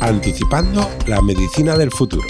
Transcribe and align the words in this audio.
Anticipando 0.00 0.88
la 1.06 1.20
medicina 1.20 1.76
del 1.76 1.90
futuro. 1.90 2.26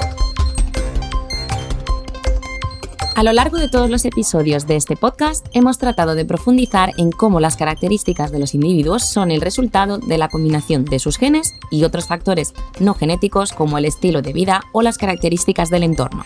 A 3.15 3.23
lo 3.23 3.33
largo 3.33 3.59
de 3.59 3.69
todos 3.69 3.89
los 3.91 4.05
episodios 4.05 4.67
de 4.67 4.75
este 4.77 4.97
podcast 4.97 5.47
hemos 5.53 5.79
tratado 5.79 6.17
de 6.17 6.25
profundizar 6.25 6.93
en 6.97 7.13
cómo 7.13 7.39
las 7.39 7.57
características 7.57 8.33
de 8.33 8.41
los 8.41 8.55
individuos 8.55 9.05
son 9.05 9.31
el 9.31 9.41
resultado 9.41 9.99
de 9.99 10.19
la 10.19 10.29
combinación 10.29 10.85
de 10.85 10.99
sus 10.99 11.17
genes 11.17 11.55
y 11.71 11.85
otros 11.85 12.07
factores 12.07 12.55
no 12.81 12.95
genéticos 12.95 13.53
como 13.53 13.79
el 13.79 13.85
estilo 13.85 14.23
de 14.23 14.33
vida 14.33 14.63
o 14.73 14.83
las 14.83 14.99
características 14.99 15.71
del 15.71 15.85
entorno. 15.85 16.25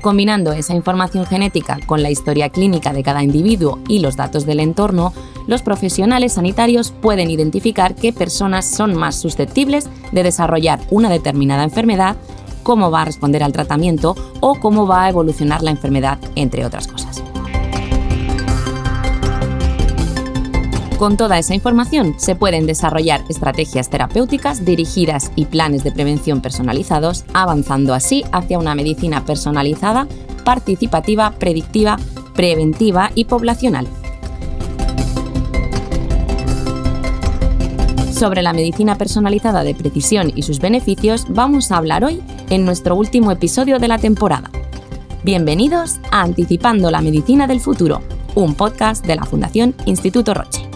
Combinando 0.00 0.52
esa 0.52 0.74
información 0.74 1.26
genética 1.26 1.80
con 1.86 2.02
la 2.02 2.10
historia 2.10 2.50
clínica 2.50 2.92
de 2.92 3.02
cada 3.02 3.24
individuo 3.24 3.80
y 3.88 3.98
los 3.98 4.16
datos 4.16 4.46
del 4.46 4.60
entorno, 4.60 5.12
los 5.46 5.62
profesionales 5.62 6.34
sanitarios 6.34 6.92
pueden 6.92 7.30
identificar 7.30 7.94
qué 7.94 8.12
personas 8.12 8.66
son 8.66 8.94
más 8.94 9.16
susceptibles 9.16 9.88
de 10.12 10.22
desarrollar 10.22 10.80
una 10.90 11.08
determinada 11.08 11.64
enfermedad 11.64 12.16
cómo 12.66 12.90
va 12.90 13.02
a 13.02 13.04
responder 13.04 13.44
al 13.44 13.52
tratamiento 13.52 14.16
o 14.40 14.58
cómo 14.58 14.88
va 14.88 15.04
a 15.04 15.08
evolucionar 15.08 15.62
la 15.62 15.70
enfermedad, 15.70 16.18
entre 16.34 16.66
otras 16.66 16.88
cosas. 16.88 17.22
Con 20.98 21.16
toda 21.16 21.38
esa 21.38 21.54
información 21.54 22.14
se 22.18 22.34
pueden 22.34 22.66
desarrollar 22.66 23.22
estrategias 23.28 23.88
terapéuticas 23.88 24.64
dirigidas 24.64 25.30
y 25.36 25.44
planes 25.44 25.84
de 25.84 25.92
prevención 25.92 26.40
personalizados, 26.40 27.24
avanzando 27.34 27.94
así 27.94 28.24
hacia 28.32 28.58
una 28.58 28.74
medicina 28.74 29.24
personalizada, 29.24 30.08
participativa, 30.44 31.30
predictiva, 31.38 31.98
preventiva 32.34 33.12
y 33.14 33.26
poblacional. 33.26 33.86
Sobre 38.16 38.40
la 38.40 38.54
medicina 38.54 38.96
personalizada 38.96 39.62
de 39.62 39.74
precisión 39.74 40.32
y 40.34 40.40
sus 40.40 40.58
beneficios 40.58 41.26
vamos 41.28 41.70
a 41.70 41.76
hablar 41.76 42.02
hoy 42.02 42.22
en 42.48 42.64
nuestro 42.64 42.96
último 42.96 43.30
episodio 43.30 43.78
de 43.78 43.88
la 43.88 43.98
temporada. 43.98 44.50
Bienvenidos 45.22 46.00
a 46.10 46.22
Anticipando 46.22 46.90
la 46.90 47.02
Medicina 47.02 47.46
del 47.46 47.60
Futuro, 47.60 48.00
un 48.34 48.54
podcast 48.54 49.04
de 49.04 49.16
la 49.16 49.24
Fundación 49.24 49.74
Instituto 49.84 50.32
Roche. 50.32 50.66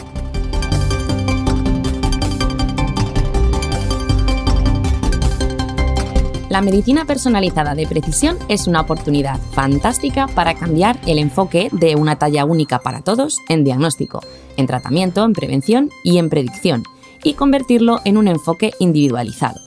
La 6.51 6.61
medicina 6.61 7.07
personalizada 7.07 7.75
de 7.75 7.87
precisión 7.87 8.37
es 8.51 8.67
una 8.67 8.83
oportunidad 8.83 9.41
fantástica 9.53 10.27
para 10.27 10.53
cambiar 10.53 10.99
el 11.07 11.19
enfoque 11.19 11.71
de 11.73 11.97
una 11.97 12.17
talla 12.17 12.45
única 12.45 12.81
para 12.81 13.01
todos 13.01 13.39
en 13.49 13.65
diagnóstico, 13.65 14.21
en 14.59 14.67
tratamiento, 14.67 15.25
en 15.25 15.33
prevención 15.33 15.89
y 16.05 16.19
en 16.19 16.29
predicción, 16.29 16.83
y 17.23 17.35
convertirlo 17.35 18.01
en 18.05 18.17
un 18.17 18.29
enfoque 18.29 18.73
individualizado. 18.79 19.61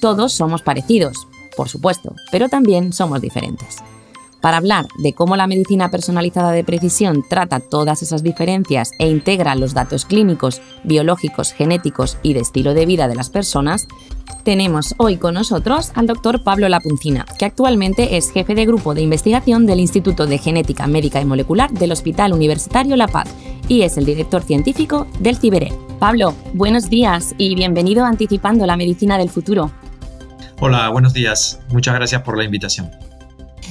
Todos 0.00 0.32
somos 0.32 0.62
parecidos, 0.62 1.26
por 1.56 1.68
supuesto, 1.68 2.14
pero 2.30 2.48
también 2.48 2.92
somos 2.92 3.20
diferentes. 3.20 3.78
Para 4.40 4.56
hablar 4.56 4.86
de 4.96 5.12
cómo 5.12 5.36
la 5.36 5.46
medicina 5.46 5.90
personalizada 5.90 6.52
de 6.52 6.64
precisión 6.64 7.24
trata 7.28 7.60
todas 7.60 8.02
esas 8.02 8.22
diferencias 8.22 8.92
e 8.98 9.08
integra 9.08 9.54
los 9.54 9.74
datos 9.74 10.06
clínicos, 10.06 10.62
biológicos, 10.82 11.52
genéticos 11.52 12.16
y 12.22 12.32
de 12.32 12.40
estilo 12.40 12.72
de 12.72 12.86
vida 12.86 13.06
de 13.06 13.14
las 13.14 13.28
personas, 13.28 13.86
tenemos 14.42 14.94
hoy 14.96 15.18
con 15.18 15.34
nosotros 15.34 15.92
al 15.94 16.06
doctor 16.06 16.42
Pablo 16.42 16.68
Lapuncina, 16.68 17.26
que 17.38 17.44
actualmente 17.44 18.16
es 18.16 18.30
jefe 18.32 18.54
de 18.54 18.64
grupo 18.64 18.94
de 18.94 19.02
investigación 19.02 19.66
del 19.66 19.80
Instituto 19.80 20.26
de 20.26 20.38
Genética 20.38 20.86
Médica 20.86 21.20
y 21.20 21.26
Molecular 21.26 21.70
del 21.70 21.92
Hospital 21.92 22.32
Universitario 22.32 22.96
La 22.96 23.08
Paz 23.08 23.28
y 23.68 23.82
es 23.82 23.98
el 23.98 24.06
director 24.06 24.42
científico 24.42 25.06
del 25.18 25.36
CIBERE. 25.36 25.72
Pablo, 25.98 26.34
buenos 26.54 26.88
días 26.88 27.34
y 27.36 27.54
bienvenido 27.54 28.06
a 28.06 28.08
Anticipando 28.08 28.64
la 28.64 28.78
Medicina 28.78 29.18
del 29.18 29.28
Futuro. 29.28 29.70
Hola, 30.60 30.88
buenos 30.88 31.12
días. 31.12 31.60
Muchas 31.70 31.94
gracias 31.94 32.22
por 32.22 32.38
la 32.38 32.44
invitación. 32.44 32.90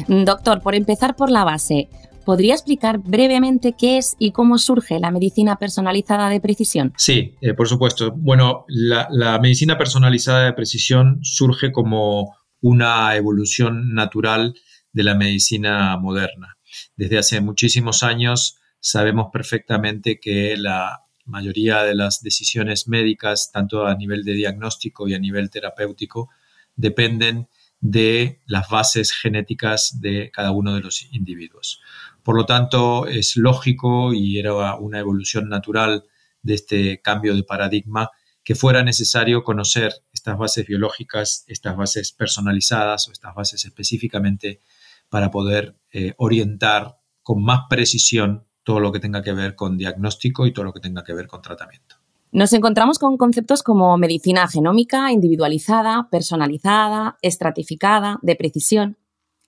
Doctor, 0.07 0.61
por 0.61 0.75
empezar 0.75 1.15
por 1.15 1.29
la 1.29 1.43
base, 1.43 1.89
¿podría 2.25 2.53
explicar 2.53 2.99
brevemente 2.99 3.73
qué 3.77 3.97
es 3.97 4.15
y 4.19 4.31
cómo 4.31 4.57
surge 4.57 4.99
la 4.99 5.11
medicina 5.11 5.57
personalizada 5.57 6.29
de 6.29 6.39
precisión? 6.39 6.93
Sí, 6.97 7.35
eh, 7.41 7.53
por 7.53 7.67
supuesto. 7.67 8.11
Bueno, 8.11 8.65
la, 8.67 9.39
medicina 9.41 9.77
personalizada 9.77 10.45
de 10.45 10.53
precisión 10.53 11.19
surge 11.23 11.71
como 11.71 12.35
una 12.61 13.15
evolución 13.15 13.93
natural 13.93 14.53
de 14.93 15.03
la 15.03 15.15
medicina 15.15 15.97
moderna. 15.97 16.57
Desde 16.95 17.17
hace 17.17 17.41
muchísimos 17.41 18.03
años 18.03 18.57
sabemos 18.79 19.27
perfectamente 19.31 20.19
que 20.19 20.55
la 20.57 21.05
mayoría 21.25 21.83
de 21.83 21.95
las 21.95 22.21
decisiones 22.21 22.87
médicas, 22.87 23.51
tanto 23.51 23.85
a 23.85 23.95
nivel 23.95 24.23
de 24.23 24.33
diagnóstico 24.33 25.07
y 25.07 25.13
a 25.13 25.19
nivel 25.19 25.49
terapéutico, 25.49 26.29
dependen 26.75 27.47
de 27.81 28.41
las 28.45 28.69
bases 28.69 29.11
genéticas 29.11 30.01
de 30.01 30.31
cada 30.31 30.51
uno 30.51 30.75
de 30.75 30.81
los 30.81 31.07
individuos. 31.11 31.81
Por 32.23 32.35
lo 32.35 32.45
tanto, 32.45 33.07
es 33.07 33.37
lógico 33.37 34.13
y 34.13 34.37
era 34.37 34.75
una 34.75 34.99
evolución 34.99 35.49
natural 35.49 36.03
de 36.41 36.53
este 36.53 37.01
cambio 37.01 37.35
de 37.35 37.43
paradigma 37.43 38.09
que 38.43 38.55
fuera 38.55 38.83
necesario 38.83 39.43
conocer 39.43 39.93
estas 40.11 40.37
bases 40.37 40.65
biológicas, 40.65 41.43
estas 41.47 41.77
bases 41.77 42.11
personalizadas 42.11 43.07
o 43.07 43.11
estas 43.11 43.35
bases 43.35 43.65
específicamente 43.65 44.61
para 45.09 45.31
poder 45.31 45.75
eh, 45.91 46.13
orientar 46.17 46.97
con 47.21 47.43
más 47.43 47.61
precisión 47.69 48.47
todo 48.63 48.79
lo 48.79 48.91
que 48.91 48.99
tenga 48.99 49.21
que 49.21 49.33
ver 49.33 49.55
con 49.55 49.77
diagnóstico 49.77 50.45
y 50.45 50.53
todo 50.53 50.65
lo 50.65 50.73
que 50.73 50.79
tenga 50.79 51.03
que 51.03 51.13
ver 51.13 51.27
con 51.27 51.41
tratamiento. 51.41 51.98
Nos 52.31 52.53
encontramos 52.53 52.99
con 52.99 53.17
conceptos 53.17 53.63
como 53.63 53.97
medicina 53.97 54.47
genómica, 54.47 55.11
individualizada, 55.11 56.09
personalizada, 56.11 57.17
estratificada, 57.23 58.19
de 58.21 58.35
precisión. 58.35 58.97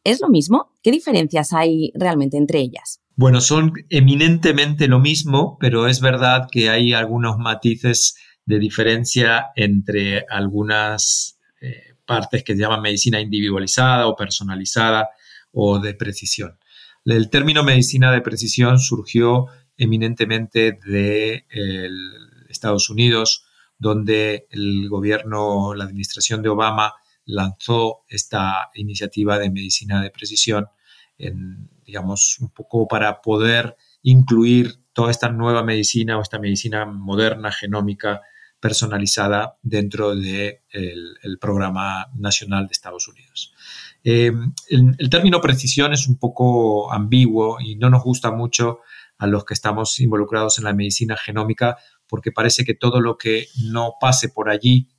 ¿Es 0.03 0.19
lo 0.19 0.30
mismo? 0.30 0.74
¿Qué 0.81 0.92
diferencias 0.92 1.53
hay 1.53 1.92
realmente 1.94 2.38
entre 2.38 2.59
ellas? 2.59 3.00
Bueno, 3.16 3.40
son 3.40 3.74
eminentemente 3.90 4.88
lo 4.88 5.00
mismo, 5.00 5.58
pero 5.59 5.88
es 5.88 6.02
verdad 6.02 6.47
que 6.52 6.72
hay 6.72 6.94
algunos 6.94 7.38
matices 7.38 8.16
de 8.46 8.58
diferencia 8.58 9.52
entre 9.56 10.25
algunas 10.28 11.38
eh, 11.62 11.94
partes 12.08 12.44
que 12.44 12.53
se 12.53 12.62
llaman 12.62 12.81
medicina 12.81 13.22
individualizada 13.22 14.08
o 14.08 14.16
personalizada 14.16 15.09
o 15.52 15.78
de 15.78 15.94
precisión. 15.94 16.58
El 17.06 17.30
término 17.30 17.63
medicina 17.63 18.12
de 18.12 18.22
precisión 18.22 18.80
surgió 18.80 19.46
eminentemente 19.78 20.80
de 20.84 21.46
Estados 22.51 22.89
Unidos, 22.89 23.45
donde 23.78 24.47
el 24.51 24.89
gobierno, 24.89 25.73
la 25.73 25.85
administración 25.85 26.41
de 26.41 26.50
Obama 26.50 26.94
lanzó 27.25 28.03
esta 28.07 28.69
iniciativa 28.75 29.39
de 29.39 29.50
medicina 29.50 30.01
de 30.01 30.12
precisión, 30.12 30.67
digamos, 31.85 32.38
un 32.39 32.50
poco 32.50 32.88
para 32.88 33.22
poder 33.22 33.75
incluir 34.01 34.81
toda 34.94 35.12
esta 35.12 35.29
nueva 35.29 35.63
medicina 35.63 36.17
o 36.17 36.22
esta 36.22 36.39
medicina 36.39 36.85
moderna, 36.85 37.51
genómica, 37.51 38.22
personalizada 38.59 39.53
dentro 39.62 40.12
del 40.12 40.22
de 40.22 40.62
el 40.72 41.38
programa 41.39 42.07
nacional 42.16 42.68
de 42.68 42.73
Estados 42.73 43.07
Unidos. 43.07 43.53
Eh, 44.03 44.31
el, 44.69 45.09
término 45.09 45.41
precisión 45.41 45.94
es 45.94 46.07
un 46.07 46.18
poco 46.18 46.91
ambiguo 46.91 47.59
y 47.59 47.75
no 47.75 47.89
nos 47.89 48.03
gusta 48.03 48.31
mucho 48.31 48.79
a 49.18 49.28
los 49.28 49.45
que 49.45 49.53
estamos 49.53 50.00
involucrados 50.00 50.57
en 50.57 50.63
la 50.63 50.73
medicina 50.73 51.16
genómica 51.16 51.78
porque 52.12 52.34
parece 52.34 52.66
que 52.66 52.74
todo 52.74 53.00
lo 53.00 53.18
que 53.18 53.48
no 53.72 53.94
pase 53.98 54.28
por 54.28 54.50
allí 54.50 54.90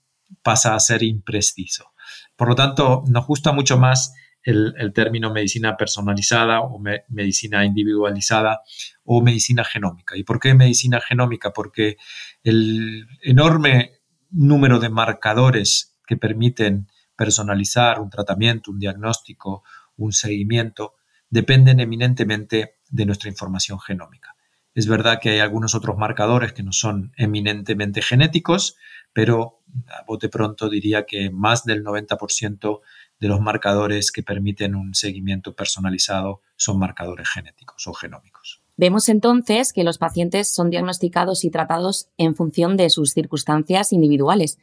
pasa 0.43 0.75
a 0.75 0.81
ser 0.81 1.03
impreciso. 1.03 1.93
Por 2.37 2.49
lo 2.49 2.55
tanto, 2.55 3.05
nos 3.07 3.27
gusta 3.27 3.53
mucho 3.53 3.77
más 3.77 4.15
el, 4.43 4.93
término 4.95 5.31
medicina 5.31 5.77
personalizada 5.77 6.63
o 6.63 6.83
medicina 7.11 7.67
individualizada 7.67 8.63
o 9.05 9.21
medicina 9.21 9.63
genómica. 9.63 10.17
¿Y 10.17 10.25
por 10.25 10.41
qué 10.41 10.55
medicina 10.55 11.03
genómica? 11.03 11.53
Porque 11.53 11.99
el 12.43 13.07
enorme 13.23 14.01
número 14.31 14.81
de 14.81 14.89
marcadores 14.89 15.95
que 16.07 16.17
permiten 16.17 16.89
personalizar 17.15 18.01
un 18.01 18.09
tratamiento, 18.09 18.71
un 18.71 18.79
diagnóstico, 18.79 19.65
un 19.99 20.13
seguimiento, 20.13 20.95
dependen 21.29 21.79
eminentemente 21.79 22.77
de 22.89 23.05
nuestra 23.05 23.29
información 23.29 23.79
genómica. 23.79 24.32
Es 24.75 24.87
verdad 24.87 25.19
que 25.21 25.31
hay 25.31 25.39
algunos 25.41 25.75
otros 25.75 25.99
marcadores 25.99 26.53
que 26.53 26.63
no 26.63 26.73
son 26.73 27.13
eminentemente 27.17 28.01
genéticos, 28.01 28.77
pero 29.13 29.61
a 29.89 30.05
bote 30.07 30.29
pronto 30.29 30.69
diría 30.71 31.05
que 31.05 31.31
más 31.31 31.65
del 31.65 31.85
90% 31.85 32.81
de 33.21 33.29
los 33.29 33.41
marcadores 33.41 34.11
que 34.11 34.23
permiten 34.23 34.75
un 34.75 34.95
seguimiento 34.95 35.55
personalizado 35.55 36.41
son 36.57 36.79
marcadores 36.79 37.29
genéticos 37.29 37.87
o 37.87 37.93
genómicos. 37.93 38.63
Vemos 38.77 39.09
entonces 39.09 39.73
que 39.73 39.85
los 39.85 39.99
pacientes 39.99 40.53
son 40.53 40.71
diagnosticados 40.71 41.45
y 41.45 41.51
tratados 41.51 42.09
en 42.17 42.35
función 42.35 42.77
de 42.77 42.91
sus 42.91 43.13
circunstancias 43.13 43.93
individuales. 43.93 44.59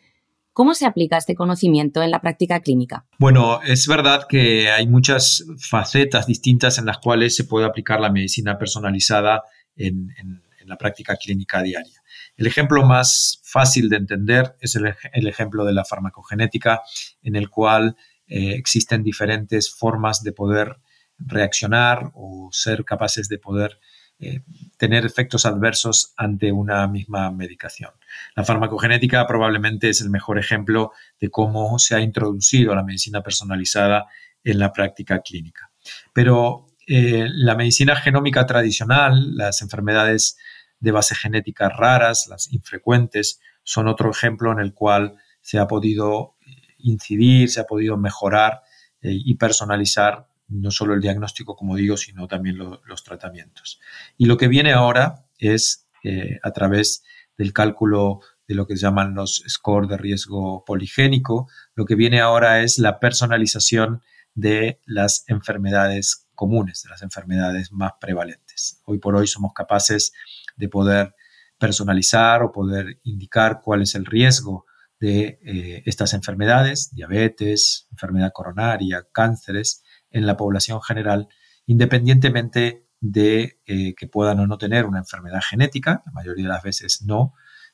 ¿Cómo 0.52 0.74
se 0.74 0.86
aplica 0.86 1.18
este 1.18 1.36
conocimiento 1.36 2.02
en 2.02 2.12
la 2.12 2.20
práctica 2.20 2.60
clínica? 2.60 3.06
Bueno, 3.18 3.62
es 3.62 3.88
verdad 3.88 4.26
que 4.28 4.70
hay 4.70 4.88
muchas 4.88 5.46
facetas 5.58 6.26
distintas 6.26 6.80
en 6.80 6.86
las 6.86 6.98
cuales 6.98 7.36
se 7.36 7.46
puede 7.46 7.66
aplicar 7.66 8.02
la 8.02 8.12
medicina 8.12 8.58
personalizada 8.58 9.44
en, 9.80 10.44
la 10.66 10.78
práctica 10.78 11.16
clínica 11.16 11.64
diaria. 11.64 12.00
El 12.38 12.46
ejemplo 12.46 12.86
más 12.86 13.42
fácil 13.44 13.90
de 13.90 13.96
entender 13.96 14.56
es 14.60 14.76
el, 14.76 14.86
ejemplo 15.28 15.66
de 15.66 15.74
la 15.74 15.84
farmacogenética, 15.84 16.82
en 17.24 17.36
el 17.36 17.50
cual 17.50 17.96
eh, 18.28 18.52
existen 18.52 19.02
diferentes 19.02 19.74
formas 19.74 20.22
de 20.22 20.32
poder 20.32 20.78
reaccionar 21.18 22.12
o 22.14 22.50
ser 22.52 22.86
capaces 22.86 23.30
de 23.30 23.40
poder 23.40 23.80
eh, 24.20 24.42
tener 24.78 25.06
efectos 25.06 25.46
adversos 25.46 26.14
ante 26.18 26.52
una 26.52 26.86
misma 26.88 27.32
medicación. 27.32 27.92
La 28.36 28.44
farmacogenética 28.44 29.26
probablemente 29.26 29.90
es 29.90 30.02
el 30.02 30.10
mejor 30.10 30.38
ejemplo 30.38 30.92
de 31.20 31.30
cómo 31.30 31.80
se 31.80 31.96
ha 31.96 32.02
introducido 32.02 32.76
la 32.76 32.84
medicina 32.84 33.24
personalizada 33.24 34.08
en 34.44 34.60
la 34.60 34.72
práctica 34.72 35.22
clínica. 35.22 35.72
Pero 36.14 36.69
eh, 36.92 37.28
la 37.30 37.56
medicina 37.56 37.96
genómica 37.96 38.48
tradicional, 38.48 39.36
las 39.36 39.62
enfermedades 39.62 40.38
de 40.80 40.92
base 40.92 41.14
genética 41.14 41.70
raras, 41.70 42.26
las 42.28 42.52
infrecuentes, 42.52 43.40
son 43.62 43.88
otro 43.88 44.10
ejemplo 44.10 44.52
en 44.52 44.58
el 44.58 44.74
cual 44.74 45.18
se 45.40 45.60
ha 45.60 45.68
podido 45.68 46.36
incidir, 46.80 47.52
se 47.52 47.60
ha 47.60 47.66
podido 47.66 47.96
mejorar 47.96 48.62
eh, 49.02 49.12
y 49.14 49.36
personalizar 49.36 50.28
no 50.48 50.72
solo 50.72 50.96
el 50.96 51.02
diagnóstico, 51.02 51.56
como 51.56 51.76
digo, 51.76 51.96
sino 51.96 52.28
también 52.28 52.58
los 52.58 53.04
tratamientos. 53.04 53.80
Y 54.18 54.26
lo 54.26 54.38
que 54.38 54.48
viene 54.48 54.74
ahora 54.74 55.28
es 55.38 55.88
eh, 56.04 56.40
a 56.42 56.52
través 56.54 57.04
del 57.38 57.54
cálculo 57.54 58.22
de 58.48 58.56
lo 58.56 58.66
que 58.66 58.76
llaman 58.76 59.14
los 59.14 59.44
scores 59.48 59.92
de 59.92 59.98
riesgo 59.98 60.66
poligénico, 60.66 61.48
lo 61.76 61.86
que 61.86 61.94
viene 61.94 62.20
ahora 62.20 62.64
es 62.64 62.80
la 62.80 63.00
personalización 63.00 64.02
de 64.34 64.80
las 64.86 65.24
enfermedades 65.28 66.28
comunes, 66.40 66.84
de 66.84 66.90
las 66.90 67.02
enfermedades 67.02 67.74
más 67.74 67.92
prevalentes. 68.00 68.82
Hoy 68.86 68.98
por 68.98 69.14
hoy 69.14 69.28
somos 69.28 69.52
capaces 69.54 70.14
de 70.56 70.70
poder 70.70 71.14
personalizar 71.58 72.44
o 72.44 72.54
poder 72.54 73.02
indicar 73.04 73.60
cuál 73.62 73.82
es 73.82 73.94
el 73.94 74.06
riesgo 74.06 74.66
de 75.02 75.38
eh, 75.44 75.84
estas 75.86 76.14
enfermedades, 76.14 76.92
diabetes, 76.94 77.90
enfermedad 77.92 78.32
coronaria, 78.34 79.06
cánceres, 79.12 79.84
en 80.12 80.26
la 80.26 80.38
población 80.38 80.82
general, 80.82 81.28
independientemente 81.66 82.88
de 83.02 83.60
eh, 83.66 83.94
que 83.96 84.08
puedan 84.08 84.40
o 84.40 84.48
no 84.48 84.58
tener 84.58 84.86
una 84.86 85.00
enfermedad 85.00 85.42
genética, 85.42 86.04
la 86.06 86.14
mayoría 86.14 86.46
de 86.46 86.54
las 86.54 86.64
veces 86.64 87.02
no, 87.02 87.34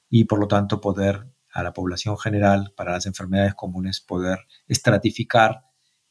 y 0.09 0.25
por 0.25 0.39
lo 0.39 0.47
tanto 0.47 0.81
poder 0.81 1.27
a 1.53 1.61
la 1.61 1.71
población 1.71 2.17
general, 2.17 2.73
para 2.75 2.93
las 2.93 3.05
enfermedades 3.05 3.53
comunes, 3.53 4.01
poder 4.01 4.39
estratificar 4.67 5.65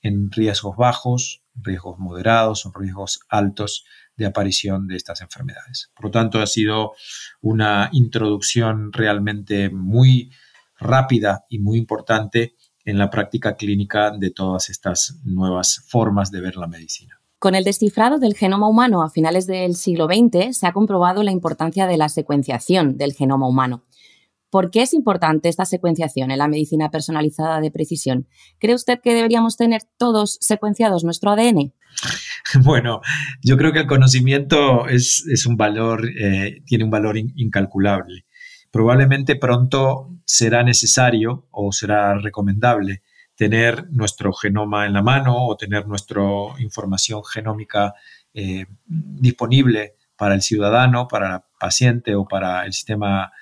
en 0.04 0.30
riesgos 0.30 0.76
bajos, 0.76 1.42
riesgos 1.56 1.98
moderados 1.98 2.66
o 2.66 2.72
riesgos 2.72 3.20
altos 3.28 3.84
de 4.16 4.26
aparición 4.26 4.86
de 4.86 4.96
estas 4.96 5.20
enfermedades. 5.22 5.90
Por 5.96 6.06
lo 6.06 6.10
tanto, 6.12 6.40
ha 6.40 6.46
sido 6.46 6.92
una 7.40 7.88
introducción 7.92 8.92
realmente 8.92 9.70
muy 9.70 10.30
rápida 10.78 11.46
y 11.48 11.58
muy 11.58 11.78
importante 11.78 12.54
en 12.84 12.98
la 12.98 13.10
práctica 13.10 13.56
clínica 13.56 14.10
de 14.10 14.30
todas 14.30 14.68
estas 14.68 15.20
nuevas 15.24 15.82
formas 15.88 16.30
de 16.30 16.40
ver 16.42 16.56
la 16.56 16.68
medicina. 16.68 17.18
Con 17.38 17.54
el 17.54 17.64
descifrado 17.64 18.18
del 18.18 18.34
genoma 18.34 18.68
humano 18.68 19.02
a 19.02 19.10
finales 19.10 19.46
del 19.46 19.74
siglo 19.74 20.06
XX 20.06 20.56
se 20.56 20.66
ha 20.66 20.72
comprobado 20.72 21.22
la 21.22 21.30
importancia 21.30 21.86
de 21.86 21.96
la 21.96 22.08
secuenciación 22.08 22.96
del 22.96 23.14
genoma 23.14 23.48
humano. 23.48 23.84
¿Por 24.54 24.70
qué 24.70 24.82
es 24.82 24.94
importante 24.94 25.48
esta 25.48 25.64
secuenciación 25.64 26.30
en 26.30 26.38
la 26.38 26.46
medicina 26.46 26.88
personalizada 26.88 27.60
de 27.60 27.72
precisión? 27.72 28.28
¿Cree 28.60 28.76
usted 28.76 29.00
que 29.02 29.12
deberíamos 29.12 29.56
tener 29.56 29.82
todos 29.96 30.38
secuenciados 30.40 31.02
nuestro 31.02 31.32
ADN? 31.32 31.72
Bueno, 32.62 33.00
yo 33.42 33.56
creo 33.56 33.72
que 33.72 33.80
el 33.80 33.88
conocimiento 33.88 34.86
es, 34.86 35.44
un 35.44 35.56
valor, 35.56 36.08
eh, 36.08 36.60
tiene 36.66 36.84
un 36.84 36.90
valor 36.90 37.18
incalculable 37.18 38.26
probablemente 38.70 39.34
pronto 39.34 40.10
será 40.24 40.62
necesario 40.62 41.48
o 41.50 41.72
será 41.72 42.14
recomendable 42.18 43.02
tener 43.34 43.90
nuestro 43.90 44.32
genoma 44.32 44.86
en 44.86 44.92
la 44.92 45.02
mano 45.02 45.46
o 45.46 45.56
tener 45.56 45.88
nuestra 45.88 46.22
información 46.58 47.24
genómica 47.24 47.94
eh, 48.32 48.66
disponible 48.86 49.94
para 50.16 50.34
el 50.34 50.42
ciudadano, 50.42 51.08
para 51.08 51.34
el 51.34 51.40
paciente 51.58 52.14
o 52.14 52.24
para 52.24 52.66
el 52.66 52.72
sistema 52.72 53.32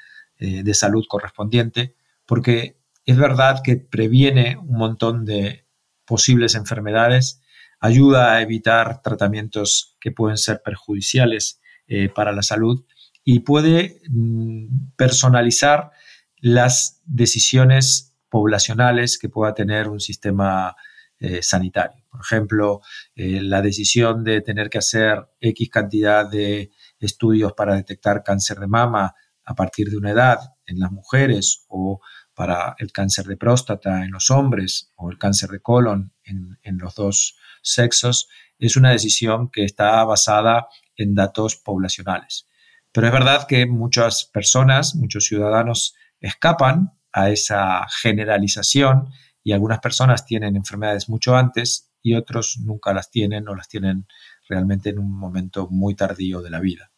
eh, 0.45 0.65
de 0.65 0.75
salud 0.75 1.05
correspondiente, 1.09 1.95
porque 2.27 2.77
es 3.07 3.17
verdad 3.17 3.61
que 3.63 3.77
previene 3.77 4.57
un 4.57 4.77
montón 4.77 5.25
de 5.25 5.69
posibles 6.05 6.57
enfermedades, 6.57 7.41
ayuda 7.79 8.33
a 8.33 8.43
evitar 8.43 9.03
tratamientos 9.03 9.97
que 10.01 10.11
pueden 10.11 10.37
ser 10.37 10.61
perjudiciales 10.65 11.61
eh, 11.87 12.09
para 12.09 12.33
la 12.33 12.43
salud 12.43 12.85
y 13.23 13.39
puede 13.39 14.01
mm, 14.11 14.95
personalizar 14.97 15.93
las 16.39 17.01
decisiones 17.05 18.17
poblacionales 18.29 19.19
que 19.19 19.29
pueda 19.29 19.55
tener 19.55 19.89
un 19.89 20.01
sistema 20.01 20.75
eh, 21.21 21.41
sanitario. 21.41 22.05
Por 22.11 22.21
ejemplo, 22.21 22.81
la 23.15 23.63
decisión 23.63 24.25
de 24.25 24.41
tener 24.41 24.69
que 24.69 24.79
hacer 24.79 25.25
X 25.41 25.71
cantidad 25.71 26.29
de 26.29 26.73
estudios 26.99 27.53
para 27.53 27.77
detectar 27.77 28.25
cáncer 28.25 28.59
de 28.59 28.67
mama 28.67 29.15
a 29.45 29.55
partir 29.55 29.91
de 29.91 29.97
una 29.97 30.11
edad 30.11 30.39
en 30.67 30.79
las 30.79 30.93
mujeres 30.93 31.65
o 31.69 32.01
para 32.35 32.75
el 32.79 32.93
cáncer 32.93 33.27
de 33.27 33.37
próstata 33.37 34.05
en 34.05 34.13
los 34.13 34.31
hombres 34.31 34.93
o 34.97 35.11
el 35.11 35.19
cáncer 35.19 35.51
de 35.51 35.61
colon 35.61 36.13
en, 36.25 36.79
los 36.79 36.95
dos 36.95 37.37
sexos, 37.63 38.29
es 38.59 38.77
una 38.77 38.91
decisión 38.91 39.51
que 39.51 39.65
está 39.65 40.03
basada 40.05 40.69
en 40.97 41.15
datos 41.15 41.57
poblacionales. 41.57 42.49
Pero 42.93 43.07
es 43.07 43.13
verdad 43.13 43.47
que 43.47 43.67
muchas 43.67 44.25
personas, 44.25 44.95
muchos 44.95 45.27
ciudadanos 45.27 45.95
escapan 46.21 46.93
a 47.13 47.31
esa 47.31 47.87
generalización 48.01 49.09
y 49.45 49.53
algunas 49.53 49.81
personas 49.81 50.25
tienen 50.25 50.57
enfermedades 50.57 51.09
mucho 51.09 51.37
antes 51.37 51.91
y 52.03 52.15
otros 52.15 52.59
nunca 52.59 52.93
las 52.93 53.11
tienen 53.11 53.49
o 53.49 53.55
las 53.55 53.69
tienen 53.69 54.07
realmente 54.49 54.91
en 54.91 54.99
un 54.99 55.11
momento 55.11 55.69
muy 55.69 55.95
tardío 55.95 56.43
de 56.43 56.51
la 56.51 56.61
vida. 56.61 56.92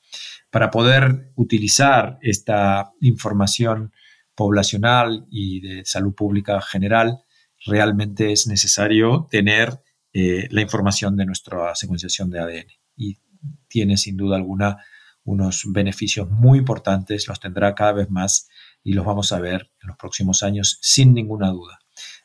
Para 0.50 0.70
poder 0.70 1.32
utilizar 1.34 2.18
esta 2.22 2.92
información 3.00 3.92
poblacional 4.34 5.26
y 5.30 5.60
de 5.60 5.84
salud 5.84 6.14
pública 6.14 6.60
general, 6.60 7.20
realmente 7.66 8.32
es 8.32 8.46
necesario 8.46 9.26
tener 9.30 9.80
eh, 10.12 10.48
la 10.50 10.60
información 10.60 11.16
de 11.16 11.26
nuestra 11.26 11.74
secuenciación 11.74 12.30
de 12.30 12.40
ADN. 12.40 12.66
Y 12.96 13.18
tiene 13.68 13.96
sin 13.96 14.16
duda 14.16 14.36
alguna 14.36 14.78
unos 15.24 15.64
beneficios 15.66 16.28
muy 16.30 16.58
importantes, 16.58 17.26
los 17.28 17.40
tendrá 17.40 17.74
cada 17.74 17.92
vez 17.92 18.10
más 18.10 18.48
y 18.82 18.92
los 18.92 19.06
vamos 19.06 19.32
a 19.32 19.40
ver 19.40 19.72
en 19.82 19.88
los 19.88 19.96
próximos 19.96 20.42
años 20.42 20.78
sin 20.82 21.14
ninguna 21.14 21.48
duda. 21.48 21.78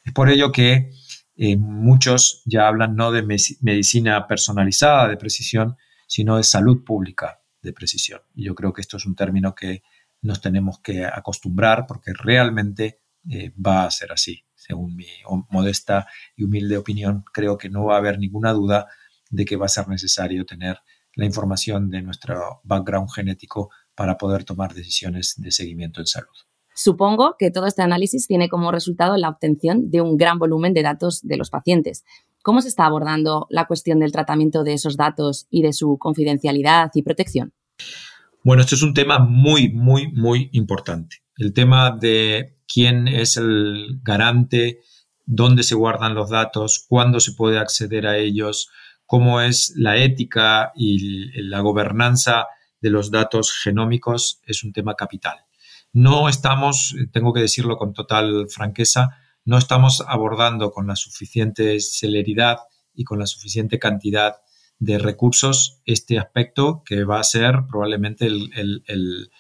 Es 0.04 0.12
por 0.14 0.30
ello 0.30 0.52
que 0.52 0.92
eh, 1.36 1.56
muchos 1.56 2.42
ya 2.46 2.68
hablan 2.68 2.96
no 2.96 3.12
de 3.12 3.24
medicina 3.24 4.28
personalizada 4.28 5.08
de 5.08 5.18
precisión, 5.18 5.78
sino 6.08 6.38
de 6.38 6.44
salud 6.44 6.84
pública 6.84 7.40
de 7.62 7.74
precisión. 7.74 8.22
Y 8.34 8.46
yo 8.46 8.56
creo 8.56 8.74
que 8.74 8.82
esto 8.82 8.98
es 8.98 9.06
un 9.06 9.16
término 9.16 9.56
que 9.56 9.84
nos 10.22 10.42
tenemos 10.42 10.80
que 10.80 11.06
acostumbrar 11.06 11.86
porque 11.88 12.14
realmente 12.14 13.02
eh, 13.30 13.54
va 13.56 13.86
a 13.86 13.92
ser 13.92 14.12
así. 14.12 14.44
Según 14.56 14.96
mi 14.96 15.08
modesta 15.50 16.08
y 16.36 16.44
humilde 16.44 16.78
opinión, 16.78 17.24
creo 17.34 17.58
que 17.58 17.70
no 17.70 17.86
va 17.86 17.96
a 17.96 18.00
haber 18.00 18.20
ninguna 18.20 18.52
duda 18.54 18.88
de 19.30 19.46
que 19.46 19.56
va 19.56 19.66
a 19.66 19.70
ser 19.70 19.88
necesario 19.88 20.46
tener 20.46 20.80
la 21.16 21.26
información 21.26 21.90
de 21.90 22.02
nuestro 22.02 22.62
background 22.64 23.10
genético 23.12 23.70
para 23.96 24.18
poder 24.18 24.44
tomar 24.44 24.74
decisiones 24.74 25.36
de 25.38 25.52
seguimiento 25.52 26.00
en 26.00 26.08
salud. 26.08 26.36
Supongo 26.74 27.36
que 27.38 27.52
todo 27.52 27.66
este 27.66 27.82
análisis 27.82 28.26
tiene 28.26 28.48
como 28.48 28.72
resultado 28.72 29.18
la 29.18 29.28
obtención 29.28 29.92
de 29.92 30.00
un 30.00 30.16
gran 30.16 30.40
volumen 30.40 30.74
de 30.74 30.82
datos 30.82 31.22
de 31.24 31.36
los 31.36 31.50
pacientes. 31.50 32.06
¿Cómo 32.42 32.62
se 32.62 32.70
está 32.70 32.86
abordando 32.86 33.48
la 33.50 33.66
cuestión 33.66 34.00
del 34.00 34.12
tratamiento 34.12 34.64
de 34.64 34.74
esos 34.74 34.96
datos 34.96 35.48
y 35.50 35.62
de 35.62 35.74
su 35.74 35.98
confidencialidad 35.98 36.92
y 36.94 37.04
protección? 37.04 37.54
Bueno, 38.44 38.62
esto 38.62 38.76
es 38.76 38.84
un 38.84 38.94
tema 38.94 39.20
muy, 39.20 39.70
muy, 39.70 40.12
muy 40.14 40.50
importante. 40.54 41.18
El 41.36 41.54
tema 41.54 41.92
de 41.92 42.58
quién 42.68 43.08
es 43.08 43.36
el 43.38 44.00
garante, 44.04 44.80
dónde 45.26 45.64
se 45.64 45.76
guardan 45.76 46.16
los 46.16 46.30
datos, 46.30 46.86
cuándo 46.88 47.20
se 47.20 47.34
puede 47.34 47.60
acceder 47.60 48.08
a 48.08 48.18
ellos, 48.18 48.70
cómo 49.06 49.42
es 49.42 49.74
la 49.76 49.98
ética 49.98 50.72
y 50.76 51.42
la 51.42 51.60
gobernanza 51.60 52.48
de 52.82 52.90
los 52.90 53.12
datos 53.12 53.52
genómicos 53.52 54.40
es 54.46 54.64
un 54.64 54.72
tema 54.72 54.96
capital. 54.96 55.46
No 55.92 56.30
estamos, 56.30 56.96
tengo 57.12 57.34
que 57.34 57.42
decirlo 57.42 57.78
con 57.78 57.94
total 57.94 58.48
franqueza, 58.50 59.10
no 59.50 59.58
estamos 59.58 60.06
abordando 60.08 60.72
con 60.72 60.86
la 60.86 60.96
suficiente 60.96 61.80
celeridad 61.80 62.60
y 62.94 63.04
con 63.04 63.18
la 63.18 63.26
suficiente 63.26 63.80
cantidad 63.80 64.36
de 64.78 65.00
recursos 65.00 65.82
este 65.86 66.20
aspecto 66.20 66.84
que 66.86 67.04
va 67.04 67.20
a 67.20 67.24
ser 67.24 67.64
probablemente 67.68 68.28
el, 68.28 69.32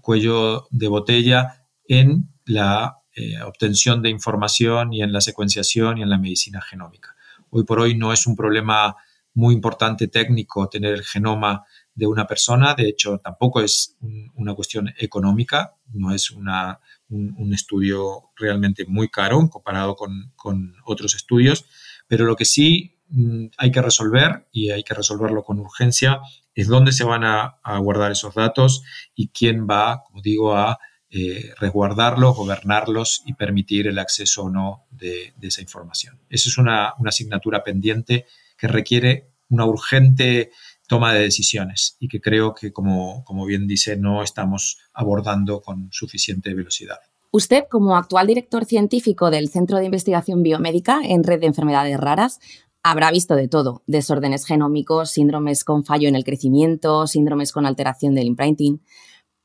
cuello 0.00 0.66
de 0.72 0.88
botella 0.88 1.64
en 1.86 2.34
la 2.44 2.98
eh, 3.14 3.40
obtención 3.42 4.02
de 4.02 4.10
información 4.10 4.92
y 4.92 5.02
en 5.02 5.12
la 5.12 5.20
secuenciación 5.20 5.98
y 5.98 6.02
en 6.02 6.10
la 6.10 6.18
medicina 6.18 6.60
genómica. 6.60 7.14
Hoy 7.50 7.62
por 7.62 7.78
hoy 7.78 7.96
no 7.96 8.12
es 8.12 8.26
un 8.26 8.34
problema 8.34 8.96
muy 9.34 9.54
importante 9.54 10.08
técnico 10.08 10.68
tener 10.68 10.94
el 10.94 11.04
genoma 11.04 11.64
de 11.94 12.08
una 12.08 12.26
persona. 12.26 12.74
De 12.74 12.88
hecho, 12.88 13.18
tampoco 13.18 13.60
es 13.60 13.96
una 14.34 14.54
cuestión 14.54 14.92
económica, 14.98 15.76
no 15.92 16.14
es 16.14 16.30
una, 16.30 16.80
un, 17.08 17.52
estudio 17.52 18.30
realmente 18.36 18.84
muy 18.86 19.08
caro 19.08 19.48
comparado 19.50 19.96
con, 19.96 20.32
con, 20.36 20.74
otros 20.84 21.14
estudios, 21.14 21.64
pero 22.08 22.24
lo 22.24 22.36
que 22.36 22.44
sí 22.44 22.98
mm, 23.08 23.46
hay 23.58 23.70
que 23.70 23.82
resolver 23.82 24.46
y 24.52 24.70
hay 24.70 24.82
que 24.82 24.94
resolverlo 24.94 25.44
con 25.44 25.58
urgencia 25.58 26.20
es 26.54 26.68
dónde 26.68 26.92
se 26.92 27.04
van 27.04 27.24
a, 27.24 27.58
guardar 27.78 28.12
esos 28.12 28.34
datos 28.34 28.82
y 29.14 29.28
quién 29.28 29.66
va, 29.66 30.02
como 30.04 30.22
digo, 30.22 30.56
a 30.56 30.78
eh, 31.10 31.52
resguardarlos, 31.58 32.36
gobernarlos 32.36 33.22
y 33.26 33.34
permitir 33.34 33.86
el 33.86 33.98
acceso 33.98 34.44
o 34.44 34.50
no 34.50 34.84
de, 34.90 35.32
esa 35.40 35.62
información. 35.62 36.20
Esa 36.28 36.48
es 36.48 36.58
una, 36.58 36.94
una 36.98 37.08
asignatura 37.08 37.62
pendiente 37.62 38.26
que 38.56 38.68
requiere 38.68 39.32
una 39.48 39.66
urgente 39.66 40.50
toma 40.92 41.14
de 41.14 41.20
decisiones 41.20 41.96
y 42.00 42.08
que 42.08 42.20
creo 42.20 42.52
que, 42.52 42.70
como, 42.70 43.24
como 43.24 43.46
bien 43.46 43.66
dice, 43.66 43.96
no 43.96 44.22
estamos 44.22 44.76
abordando 44.92 45.62
con 45.62 45.88
suficiente 45.90 46.52
velocidad. 46.52 46.98
Usted, 47.30 47.64
como 47.70 47.96
actual 47.96 48.26
director 48.26 48.66
científico 48.66 49.30
del 49.30 49.48
Centro 49.48 49.78
de 49.78 49.86
Investigación 49.86 50.42
Biomédica 50.42 51.00
en 51.02 51.24
Red 51.24 51.40
de 51.40 51.46
Enfermedades 51.46 51.98
Raras, 51.98 52.40
habrá 52.82 53.10
visto 53.10 53.36
de 53.36 53.48
todo, 53.48 53.82
desórdenes 53.86 54.44
genómicos, 54.44 55.12
síndromes 55.12 55.64
con 55.64 55.82
fallo 55.82 56.08
en 56.08 56.14
el 56.14 56.24
crecimiento, 56.24 57.06
síndromes 57.06 57.52
con 57.52 57.64
alteración 57.64 58.14
del 58.14 58.26
imprinting. 58.26 58.82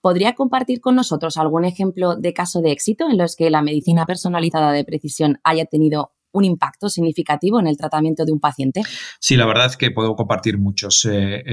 ¿Podría 0.02 0.36
compartir 0.36 0.82
con 0.82 0.96
nosotros 0.96 1.38
algún 1.38 1.64
ejemplo 1.64 2.18
de 2.18 2.34
caso 2.34 2.60
de 2.60 2.74
éxito 2.74 3.10
en 3.10 3.18
los 3.18 3.38
que 3.38 3.50
la 3.50 3.62
medicina 3.62 4.06
personalizada 4.06 4.74
de 4.74 4.84
precisión 4.84 5.40
haya 5.46 5.64
tenido 5.64 6.12
un 6.32 6.46
impacto 6.46 6.90
significativo 6.90 7.60
en 7.60 7.68
el 7.68 7.78
tratamiento 7.78 8.26
de 8.26 8.32
un 8.32 8.40
paciente? 8.40 8.82
Sí, 9.20 9.36
la 9.36 9.46
verdad 9.46 9.68
es 9.68 9.78
que 9.78 9.92
puedo 9.92 10.16
compartir 10.16 10.58
muchos. 10.58 11.08
Eh, 11.12 11.44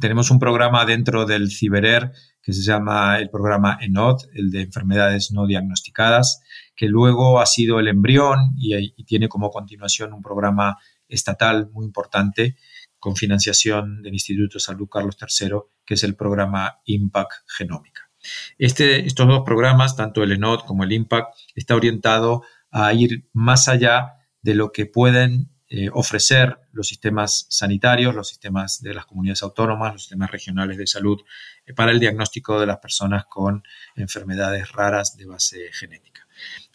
tenemos 0.00 0.30
un 0.30 0.38
programa 0.38 0.84
dentro 0.84 1.26
del 1.26 1.50
CiberER 1.50 2.12
que 2.42 2.52
se 2.52 2.62
llama 2.62 3.18
el 3.18 3.30
programa 3.30 3.78
ENOD, 3.80 4.22
el 4.34 4.50
de 4.50 4.62
enfermedades 4.62 5.30
no 5.30 5.46
diagnosticadas, 5.46 6.42
que 6.74 6.88
luego 6.88 7.40
ha 7.40 7.46
sido 7.46 7.78
el 7.78 7.88
embrión 7.88 8.54
y, 8.56 9.04
tiene 9.04 9.28
como 9.28 9.50
continuación 9.50 10.12
un 10.12 10.22
programa 10.22 10.76
estatal 11.08 11.70
muy 11.70 11.86
importante 11.86 12.56
con 12.98 13.14
financiación 13.14 14.02
del 14.02 14.14
Instituto 14.14 14.54
de 14.54 14.60
Salud 14.60 14.88
Carlos 14.88 15.16
III, 15.20 15.50
que 15.84 15.94
es 15.94 16.02
el 16.02 16.16
programa 16.16 16.80
IMPACT 16.84 17.30
Genómica. 17.46 18.10
Este, 18.58 19.06
estos 19.06 19.26
dos 19.26 19.42
programas, 19.44 19.96
tanto 19.96 20.22
el 20.22 20.32
ENOD 20.32 20.60
como 20.60 20.84
el 20.84 20.92
IMPACT, 20.92 21.34
está 21.54 21.76
orientado 21.76 22.42
a 22.70 22.92
ir 22.92 23.28
más 23.32 23.68
allá 23.68 24.14
de 24.42 24.54
lo 24.54 24.72
que 24.72 24.86
pueden 24.86 25.52
eh, 25.74 25.88
ofrecer 25.90 26.58
los 26.72 26.86
sistemas 26.86 27.46
sanitarios, 27.48 28.14
los 28.14 28.28
sistemas 28.28 28.82
de 28.82 28.92
las 28.92 29.06
comunidades 29.06 29.42
autónomas, 29.42 29.94
los 29.94 30.02
sistemas 30.02 30.30
regionales 30.30 30.76
de 30.76 30.86
salud 30.86 31.18
eh, 31.64 31.72
para 31.72 31.92
el 31.92 31.98
diagnóstico 31.98 32.60
de 32.60 32.66
las 32.66 32.76
personas 32.76 33.24
con 33.24 33.62
enfermedades 33.96 34.70
raras 34.72 35.16
de 35.16 35.24
base 35.24 35.70
genética. 35.72 36.26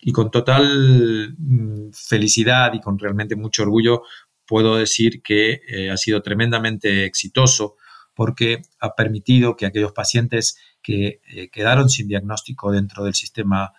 Y 0.02 0.12
con 0.12 0.32
total 0.32 1.36
mm, 1.38 1.92
felicidad 1.94 2.74
y 2.74 2.80
con 2.80 2.98
realmente 2.98 3.36
mucho 3.36 3.62
orgullo 3.62 4.02
puedo 4.48 4.78
decir 4.78 5.22
que 5.22 5.62
eh, 5.68 5.92
ha 5.92 5.98
sido 5.98 6.24
tremendamente 6.24 7.06
exitoso 7.06 7.76
porque 8.16 8.64
ha 8.80 8.96
permitido 8.96 9.56
que 9.56 9.68
aquellos 9.68 9.92
pacientes 9.92 10.58
que 10.82 11.22
quedaron 11.52 11.88
sin 11.88 12.08
diagnóstico 12.08 12.72
dentro 12.72 13.04
del 13.04 13.14
sistema 13.14 13.74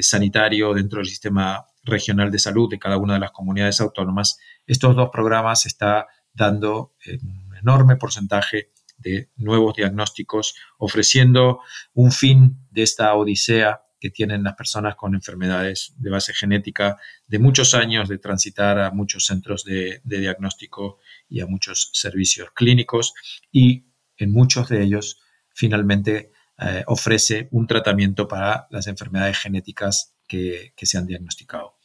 sanitario, 0.00 0.72
dentro 0.72 1.00
del 1.00 1.06
sistema 1.06 1.66
regional 1.86 2.30
de 2.30 2.38
salud 2.38 2.68
de 2.68 2.78
cada 2.78 2.98
una 2.98 3.14
de 3.14 3.20
las 3.20 3.30
comunidades 3.30 3.80
autónomas, 3.80 4.38
estos 4.66 4.94
dos 4.94 5.08
programas 5.10 5.64
está 5.64 6.06
dando 6.34 6.92
un 7.22 7.56
enorme 7.56 7.96
porcentaje 7.96 8.72
de 8.98 9.30
nuevos 9.36 9.74
diagnósticos, 9.74 10.54
ofreciendo 10.78 11.60
un 11.94 12.12
fin 12.12 12.66
de 12.70 12.82
esta 12.82 13.14
odisea 13.14 13.82
que 13.98 14.10
tienen 14.10 14.42
las 14.42 14.54
personas 14.54 14.94
con 14.94 15.14
enfermedades 15.14 15.94
de 15.96 16.10
base 16.10 16.34
genética 16.34 16.98
de 17.26 17.38
muchos 17.38 17.74
años 17.74 18.08
de 18.08 18.18
transitar 18.18 18.78
a 18.78 18.90
muchos 18.90 19.26
centros 19.26 19.64
de, 19.64 20.00
diagnóstico 20.04 20.98
y 21.28 21.40
a 21.40 21.46
muchos 21.46 21.90
servicios 21.92 22.50
clínicos 22.54 23.14
y 23.50 23.86
en 24.18 24.32
muchos 24.32 24.68
de 24.68 24.82
ellos 24.82 25.20
finalmente 25.54 26.30
eh, 26.58 26.84
ofrece 26.86 27.48
un 27.52 27.66
tratamiento 27.66 28.28
para 28.28 28.66
las 28.70 28.86
enfermedades 28.86 29.38
genéticas 29.38 30.14
que 30.26 30.72
se 30.76 30.98
han 30.98 31.06
diagnosticado. 31.06 31.75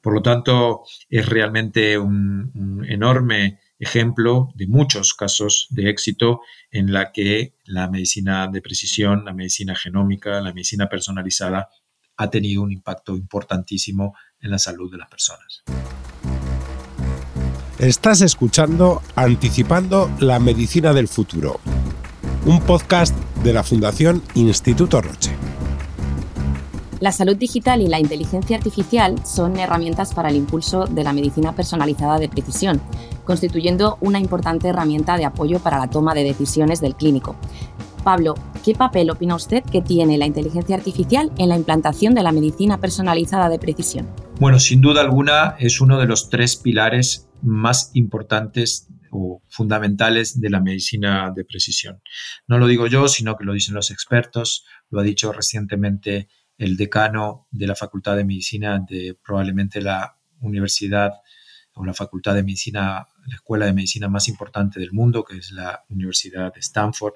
Por 0.00 0.14
lo 0.14 0.22
tanto, 0.22 0.82
es 1.08 1.26
realmente 1.26 1.98
un, 1.98 2.84
enorme 2.88 3.60
ejemplo 3.78 4.48
de 4.54 4.66
muchos 4.66 5.14
casos 5.14 5.66
de 5.70 5.88
éxito 5.88 6.40
en 6.70 6.92
la 6.92 7.12
que 7.12 7.54
la 7.64 7.88
medicina 7.88 8.48
de 8.48 8.60
precisión, 8.60 9.24
la 9.24 9.32
medicina 9.32 9.74
genómica, 9.74 10.40
la 10.40 10.52
medicina 10.52 10.88
personalizada 10.88 11.68
ha 12.16 12.30
tenido 12.30 12.62
un 12.62 12.72
impacto 12.72 13.14
importantísimo 13.14 14.14
en 14.40 14.50
la 14.50 14.58
salud 14.58 14.90
de 14.90 14.98
las 14.98 15.08
personas. 15.08 15.62
Estás 17.78 18.22
escuchando 18.22 19.02
Anticipando 19.14 20.10
la 20.18 20.40
Medicina 20.40 20.92
del 20.92 21.06
Futuro, 21.06 21.60
un 22.44 22.60
podcast 22.60 23.16
de 23.44 23.52
la 23.52 23.62
Fundación 23.62 24.20
Instituto 24.34 25.00
Roche. 25.00 25.37
La 27.00 27.12
salud 27.12 27.36
digital 27.36 27.80
y 27.80 27.86
la 27.86 28.00
inteligencia 28.00 28.56
artificial 28.56 29.24
son 29.24 29.56
herramientas 29.56 30.12
para 30.14 30.30
el 30.30 30.36
impulso 30.36 30.86
de 30.86 31.04
la 31.04 31.12
medicina 31.12 31.54
personalizada 31.54 32.18
de 32.18 32.28
precisión, 32.28 32.80
constituyendo 33.24 33.98
una 34.00 34.18
importante 34.18 34.66
herramienta 34.66 35.16
de 35.16 35.24
apoyo 35.24 35.60
para 35.60 35.78
la 35.78 35.88
toma 35.88 36.12
de 36.14 36.24
decisiones 36.24 36.80
del 36.80 36.96
clínico. 36.96 37.36
Pablo, 38.02 38.34
¿qué 38.64 38.74
papel 38.74 39.10
opina 39.10 39.36
usted 39.36 39.62
que 39.62 39.80
tiene 39.80 40.18
la 40.18 40.26
inteligencia 40.26 40.74
artificial 40.74 41.30
en 41.38 41.50
la 41.50 41.56
implantación 41.56 42.14
de 42.14 42.24
la 42.24 42.32
medicina 42.32 42.78
personalizada 42.78 43.48
de 43.48 43.60
precisión? 43.60 44.08
Bueno, 44.40 44.58
sin 44.58 44.80
duda 44.80 45.00
alguna 45.00 45.54
es 45.60 45.80
uno 45.80 45.98
de 45.98 46.06
los 46.06 46.30
tres 46.30 46.56
pilares 46.56 47.28
más 47.42 47.92
importantes 47.94 48.88
o 49.12 49.40
fundamentales 49.48 50.40
de 50.40 50.50
la 50.50 50.60
medicina 50.60 51.32
de 51.34 51.44
precisión. 51.44 52.02
No 52.48 52.58
lo 52.58 52.66
digo 52.66 52.88
yo, 52.88 53.06
sino 53.06 53.36
que 53.36 53.44
lo 53.44 53.52
dicen 53.52 53.74
los 53.74 53.90
expertos, 53.90 54.64
lo 54.90 55.00
ha 55.00 55.04
dicho 55.04 55.32
recientemente 55.32 56.28
el 56.58 56.76
decano 56.76 57.46
de 57.50 57.66
la 57.66 57.76
Facultad 57.76 58.16
de 58.16 58.24
Medicina 58.24 58.84
de 58.86 59.16
probablemente 59.24 59.80
la 59.80 60.18
universidad 60.40 61.12
o 61.74 61.84
la 61.84 61.94
Facultad 61.94 62.34
de 62.34 62.42
Medicina, 62.42 63.06
la 63.26 63.34
escuela 63.36 63.66
de 63.66 63.72
medicina 63.72 64.08
más 64.08 64.26
importante 64.26 64.80
del 64.80 64.92
mundo, 64.92 65.24
que 65.24 65.38
es 65.38 65.52
la 65.52 65.84
Universidad 65.88 66.52
de 66.52 66.58
Stanford, 66.58 67.14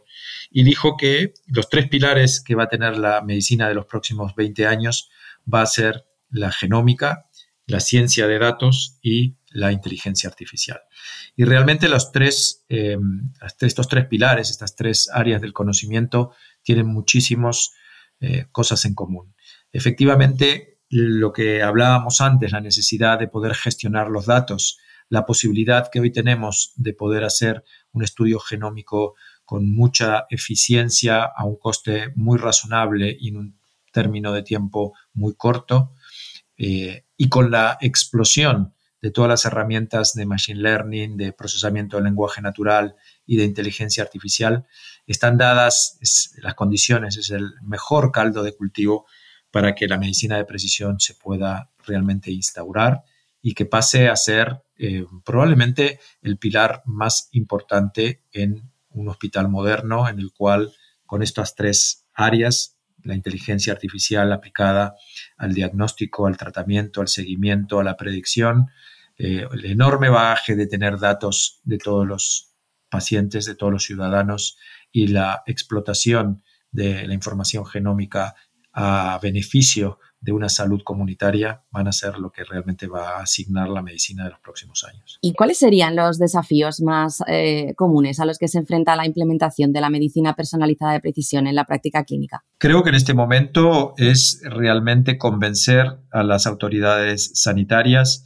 y 0.51 0.63
dijo 0.63 0.97
que 0.97 1.35
los 1.49 1.69
tres 1.69 1.89
pilares 1.89 2.41
que 2.41 2.55
va 2.55 2.65
a 2.65 2.69
tener 2.69 2.97
la 2.97 3.23
medicina 3.23 3.69
de 3.69 3.75
los 3.75 3.87
próximos 3.87 4.37
20 4.37 4.67
años 4.69 5.11
va 5.53 5.63
a 5.63 5.67
ser 5.67 6.07
la 6.31 6.53
genómica, 6.53 7.27
la 7.67 7.81
ciencia 7.81 8.29
de 8.29 8.39
datos 8.39 8.99
y 9.03 9.37
la 9.51 9.73
inteligencia 9.73 10.29
artificial. 10.29 10.81
Y 11.37 11.45
realmente 11.45 11.89
los 11.89 12.13
tres, 12.13 12.65
eh, 12.69 12.97
estos 13.61 13.89
tres 13.89 14.07
pilares, 14.07 14.51
estas 14.51 14.77
tres 14.77 15.11
áreas 15.13 15.41
del 15.41 15.53
conocimiento, 15.53 16.33
tienen 16.63 16.87
muchísimos 16.87 17.73
eh, 18.23 18.47
cosas 18.53 18.85
en 18.85 18.95
común. 18.95 19.35
Efectivamente, 19.73 20.79
lo 20.89 21.33
que 21.33 21.63
hablábamos 21.63 22.21
antes, 22.21 22.53
la 22.53 22.61
necesidad 22.61 23.19
de 23.19 23.27
poder 23.27 23.55
gestionar 23.55 24.09
los 24.09 24.27
datos, 24.27 24.79
la 25.09 25.27
posibilidad 25.27 25.91
que 25.91 25.99
hoy 25.99 26.13
tenemos 26.13 26.73
de 26.77 26.95
poder 26.95 27.25
hacer 27.25 27.65
un 27.91 28.05
estudio 28.05 28.39
genómico 28.39 29.15
con 29.45 29.69
mucha 29.75 30.27
eficiencia 30.31 31.25
a 31.25 31.45
un 31.45 31.57
coste 31.57 32.13
muy 32.15 32.39
razonable 32.39 33.17
y 33.19 33.31
en 33.31 33.39
un 33.39 33.61
término 33.93 34.33
de 34.33 34.45
tiempo 34.45 34.95
muy 35.13 35.35
corto, 35.35 35.93
eh, 36.57 37.07
y 37.17 37.29
con 37.29 37.51
la 37.51 37.77
explosión 37.81 38.73
de 39.01 39.11
todas 39.11 39.29
las 39.29 39.45
herramientas 39.45 40.15
de 40.15 40.27
machine 40.27 40.61
learning, 40.61 41.17
de 41.17 41.33
procesamiento 41.33 41.97
del 41.97 42.05
lenguaje 42.05 42.41
natural 42.41 42.95
y 43.27 43.37
de 43.37 43.45
inteligencia 43.45 44.03
artificial, 44.03 44.67
están 45.07 45.37
dadas 45.39 45.99
las 46.43 46.55
condiciones, 46.55 47.17
es 47.17 47.31
el 47.31 47.55
mejor 47.63 48.13
caldo 48.13 48.43
de 48.43 48.55
cultivo 48.55 49.07
para 49.51 49.75
que 49.75 49.87
la 49.87 49.99
medicina 49.99 50.37
de 50.37 50.45
precisión 50.45 50.99
se 50.99 51.15
pueda 51.15 51.71
realmente 51.87 52.31
instaurar 52.31 53.05
y 53.43 53.55
que 53.55 53.67
pase 53.67 54.09
a 54.09 54.17
ser 54.17 54.63
eh, 54.79 55.05
probablemente 55.25 56.01
el 56.23 56.39
pilar 56.39 56.83
más 56.87 57.29
importante 57.33 58.23
en 58.33 58.71
un 58.91 59.09
hospital 59.09 59.49
moderno 59.49 60.09
en 60.09 60.19
el 60.19 60.33
cual 60.33 60.73
con 61.07 61.23
estas 61.23 61.55
tres 61.55 62.07
áreas, 62.15 62.79
la 63.03 63.15
inteligencia 63.15 63.73
artificial 63.73 64.33
aplicada 64.33 64.95
al 65.37 65.53
diagnóstico, 65.53 66.27
al 66.27 66.37
tratamiento, 66.37 67.01
al 67.01 67.09
seguimiento, 67.09 67.81
a 67.81 67.85
la 67.85 67.97
predicción, 67.97 68.69
eh, 69.19 69.47
el 69.53 69.65
enorme 69.67 70.09
bagaje 70.09 70.57
de 70.57 70.67
tener 70.67 70.99
datos 70.99 71.61
de 71.65 71.79
todos 71.79 72.07
los 72.07 72.52
pacientes, 72.93 73.47
de 73.47 73.57
todos 73.57 73.73
los 73.73 73.85
ciudadanos 73.85 74.59
y 74.93 75.09
la 75.09 75.43
explotación 75.47 76.45
de 76.71 77.07
la 77.07 77.15
información 77.15 77.65
genómica 77.67 78.35
a 78.73 79.19
beneficio 79.23 79.99
de 80.21 80.33
una 80.33 80.49
salud 80.49 80.83
comunitaria 80.85 81.65
van 81.73 81.89
a 81.89 81.93
ser 81.93 82.19
lo 82.19 82.31
que 82.31 82.45
realmente 82.45 82.87
va 82.87 83.19
a 83.19 83.23
asignar 83.23 83.69
la 83.69 83.83
medicina 83.83 84.25
de 84.25 84.31
los 84.31 84.39
próximos 84.39 84.85
años. 84.85 85.19
¿Y 85.21 85.33
cuáles 85.35 85.59
serían 85.59 85.97
los 85.97 86.19
desafíos 86.19 86.81
más 86.81 87.23
eh, 87.27 87.75
comunes 87.77 88.21
a 88.21 88.25
los 88.25 88.39
que 88.39 88.47
se 88.47 88.59
enfrenta 88.59 88.95
la 88.95 89.05
implementación 89.05 89.73
de 89.73 89.81
la 89.81 89.91
medicina 89.91 90.35
personalizada 90.35 90.93
de 90.93 91.01
precisión 91.01 91.49
en 91.49 91.57
la 91.57 91.65
práctica 91.65 92.05
clínica? 92.05 92.45
Creo 92.59 92.85
que 92.85 92.91
en 92.91 92.95
este 92.95 93.15
momento 93.15 93.95
es 93.97 94.41
realmente 94.45 95.19
convencer 95.19 95.99
a 96.13 96.23
las 96.23 96.47
autoridades 96.47 97.33
sanitarias. 97.35 98.25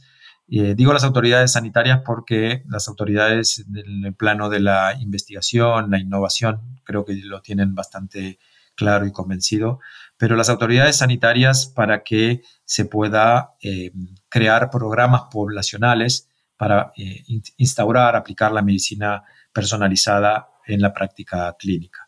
Eh, 0.49 0.75
digo 0.75 0.93
las 0.93 1.03
autoridades 1.03 1.51
sanitarias 1.51 2.01
porque 2.05 2.63
las 2.69 2.87
autoridades 2.87 3.65
en 3.67 4.05
el 4.05 4.13
plano 4.13 4.49
de 4.49 4.61
la 4.61 4.95
investigación, 4.99 5.91
la 5.91 5.99
innovación, 5.99 6.79
creo 6.83 7.03
que 7.03 7.15
lo 7.15 7.41
tienen 7.41 7.75
bastante 7.75 8.39
claro 8.75 9.05
y 9.05 9.11
convencido, 9.11 9.79
pero 10.17 10.35
las 10.35 10.49
autoridades 10.49 10.97
sanitarias 10.97 11.67
para 11.67 12.03
que 12.03 12.43
se 12.63 12.85
pueda 12.85 13.55
eh, 13.61 13.91
crear 14.29 14.69
programas 14.69 15.23
poblacionales 15.31 16.29
para 16.55 16.91
eh, 16.95 17.23
instaurar, 17.57 18.15
aplicar 18.15 18.51
la 18.51 18.61
medicina 18.61 19.23
personalizada 19.51 20.49
en 20.65 20.81
la 20.81 20.93
práctica 20.93 21.55
clínica. 21.57 22.07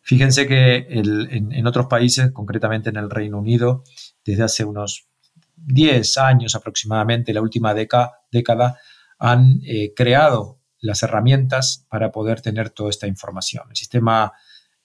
Fíjense 0.00 0.46
que 0.46 0.86
en, 0.88 1.66
otros 1.66 1.86
países, 1.86 2.32
concretamente 2.32 2.90
en 2.90 2.96
el 2.96 3.08
Reino 3.08 3.38
Unido, 3.38 3.84
desde 4.24 4.42
hace 4.42 4.64
unos 4.64 5.06
10 5.64 6.18
años 6.18 6.54
aproximadamente, 6.54 7.32
la 7.32 7.40
última 7.40 7.74
década, 7.74 8.78
han 9.18 9.60
eh, 9.64 9.92
creado 9.94 10.60
las 10.80 11.02
herramientas 11.02 11.86
para 11.88 12.10
poder 12.10 12.40
tener 12.40 12.70
toda 12.70 12.90
esta 12.90 13.06
información. 13.06 13.66
El 13.70 13.76
sistema 13.76 14.32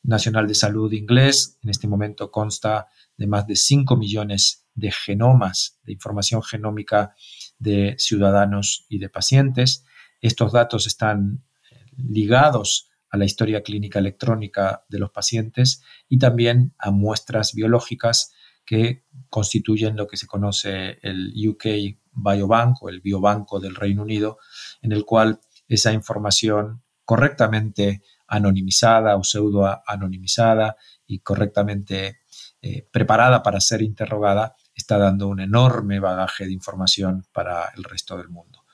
Nacional 0.04 0.48
de 0.48 0.54
Salud 0.54 0.94
inglés 0.94 1.58
en 1.64 1.70
este 1.70 1.88
momento 1.88 2.32
consta 2.32 2.88
de 3.18 3.28
más 3.28 3.48
de 3.48 3.56
5 3.56 3.98
millones 3.98 4.68
de 4.74 4.92
genomas 4.92 5.80
de 5.84 5.94
información 5.94 6.44
genómica 6.44 7.16
de 7.58 7.96
ciudadanos 7.98 8.86
y 8.90 9.00
de 9.00 9.10
pacientes. 9.10 9.84
Estos 10.22 10.54
datos 10.54 10.86
están 10.86 11.44
eh, 11.72 11.76
ligados 11.98 12.90
a 13.10 13.18
la 13.18 13.26
historia 13.26 13.64
clínica 13.64 14.00
electrónica 14.00 14.86
de 14.88 15.00
los 15.00 15.12
pacientes 15.12 15.82
y 16.08 16.20
también 16.20 16.74
a 16.78 16.92
muestras 16.92 17.54
biológicas 17.54 18.34
que 18.68 19.06
constituyen 19.30 19.96
lo 19.96 20.08
que 20.08 20.18
se 20.18 20.28
conoce 20.28 21.00
el 21.02 21.34
UK 21.48 21.66
Biobank 22.12 22.84
o 22.84 22.90
el 22.90 23.02
Biobanco 23.02 23.60
del 23.60 23.76
Reino 23.76 24.04
Unido, 24.04 24.38
en 24.82 24.92
el 24.92 25.06
cual 25.06 25.40
esa 25.68 25.94
información 25.94 26.84
correctamente 27.06 28.04
anonimizada 28.28 29.16
o 29.16 29.24
pseudo 29.24 29.82
anonimizada 29.88 30.76
y 31.08 31.20
correctamente 31.20 32.20
eh, 32.62 32.86
preparada 32.92 33.42
para 33.42 33.62
ser 33.62 33.82
interrogada, 33.82 34.56
está 34.76 34.98
dando 34.98 35.30
un 35.30 35.40
enorme 35.40 36.00
bagaje 36.00 36.46
de 36.46 36.52
información 36.52 37.26
para 37.32 37.72
el 37.78 37.84
resto 37.86 38.18
del 38.18 38.30
mundo. 38.30 38.66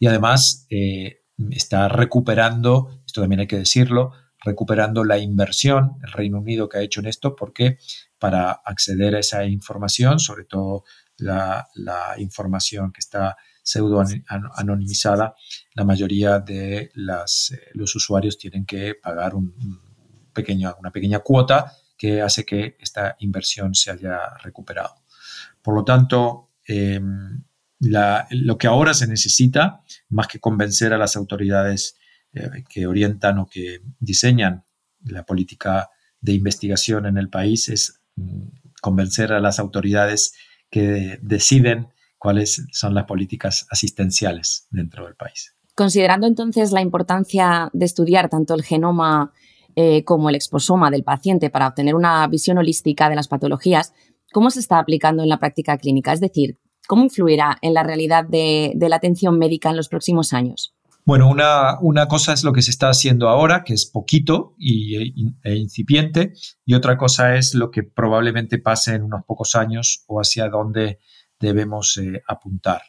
Y 0.00 0.06
además 0.06 0.66
eh, 0.70 1.24
está 1.50 1.88
recuperando, 1.88 3.02
esto 3.06 3.20
también 3.20 3.40
hay 3.40 3.46
que 3.46 3.58
decirlo, 3.58 4.12
recuperando 4.44 5.04
la 5.04 5.18
inversión 5.18 5.96
el 6.02 6.12
Reino 6.12 6.38
Unido 6.38 6.68
que 6.68 6.78
ha 6.78 6.82
hecho 6.82 7.00
en 7.00 7.06
esto, 7.06 7.36
porque 7.36 7.78
para 8.18 8.50
acceder 8.52 9.14
a 9.14 9.20
esa 9.20 9.44
información, 9.44 10.18
sobre 10.18 10.44
todo 10.44 10.84
la, 11.16 11.68
información 12.18 12.92
que 12.92 13.00
está 13.00 13.36
pseudo 13.62 14.02
anonimizada, 14.56 15.34
la 15.74 15.84
mayoría 15.84 16.40
de 16.40 16.90
las, 16.94 17.52
eh, 17.52 17.60
los 17.74 17.94
usuarios 17.94 18.36
tienen 18.36 18.66
que 18.66 18.94
pagar 19.00 19.34
un, 19.34 19.54
pequeño, 20.32 20.74
una 20.80 20.90
pequeña 20.90 21.20
cuota 21.20 21.72
que 21.96 22.20
hace 22.20 22.44
que 22.44 22.76
esta 22.80 23.16
inversión 23.20 23.74
se 23.74 23.90
haya 23.90 24.34
recuperado. 24.42 24.96
Por 25.62 25.74
lo 25.74 25.84
tanto, 25.84 26.50
em, 26.66 27.44
lo 27.78 28.58
que 28.58 28.66
ahora 28.66 28.94
se 28.94 29.06
necesita, 29.06 29.82
más 30.08 30.26
que 30.28 30.40
convencer 30.40 30.92
a 30.92 30.98
las 30.98 31.16
autoridades 31.16 31.96
eh, 32.34 32.64
que 32.68 32.86
orientan 32.86 33.38
o 33.38 33.46
que 33.46 33.80
diseñan 33.98 34.64
la 35.04 35.24
política 35.24 35.90
de 36.20 36.32
investigación 36.32 37.06
en 37.06 37.18
el 37.18 37.28
país, 37.28 37.68
es 37.68 38.00
mm, 38.16 38.46
convencer 38.80 39.32
a 39.32 39.40
las 39.40 39.58
autoridades 39.58 40.34
que 40.70 41.18
deciden 41.22 41.88
cuáles 42.18 42.66
son 42.72 42.94
las 42.94 43.04
políticas 43.04 43.66
asistenciales 43.70 44.66
dentro 44.70 45.04
del 45.04 45.16
país. 45.16 45.54
Considerando 45.74 46.26
entonces 46.26 46.70
la 46.70 46.80
importancia 46.80 47.70
de 47.72 47.84
estudiar 47.84 48.28
tanto 48.28 48.54
el 48.54 48.62
genoma 48.62 49.32
eh, 49.74 50.04
como 50.04 50.28
el 50.28 50.34
exposoma 50.34 50.90
del 50.90 51.02
paciente 51.02 51.48
para 51.48 51.66
obtener 51.66 51.94
una 51.94 52.26
visión 52.28 52.58
holística 52.58 53.08
de 53.08 53.16
las 53.16 53.26
patologías, 53.26 53.94
¿cómo 54.32 54.50
se 54.50 54.60
está 54.60 54.78
aplicando 54.78 55.22
en 55.22 55.30
la 55.30 55.38
práctica 55.38 55.78
clínica? 55.78 56.12
Es 56.12 56.20
decir, 56.20 56.58
¿cómo 56.86 57.04
influirá 57.04 57.56
en 57.62 57.72
la 57.72 57.82
realidad 57.82 58.24
de, 58.24 58.74
la 58.78 58.96
atención 58.96 59.38
médica 59.38 59.70
en 59.70 59.76
los 59.76 59.88
próximos 59.88 60.32
años? 60.34 60.71
Bueno, 61.04 61.28
una, 61.28 61.80
una, 61.80 62.06
cosa 62.06 62.32
es 62.32 62.44
lo 62.44 62.52
que 62.52 62.62
se 62.62 62.70
está 62.70 62.88
haciendo 62.88 63.28
ahora, 63.28 63.64
que 63.64 63.74
es 63.74 63.86
poquito 63.86 64.54
y, 64.56 65.34
e 65.42 65.56
incipiente, 65.56 66.32
y 66.64 66.74
otra 66.74 66.96
cosa 66.96 67.34
es 67.34 67.54
lo 67.54 67.72
que 67.72 67.82
probablemente 67.82 68.58
pase 68.58 68.94
en 68.94 69.02
unos 69.02 69.24
pocos 69.26 69.56
años 69.56 70.04
o 70.06 70.20
hacia 70.20 70.48
dónde 70.48 71.00
debemos 71.40 71.96
eh, 71.96 72.22
apuntar. 72.28 72.82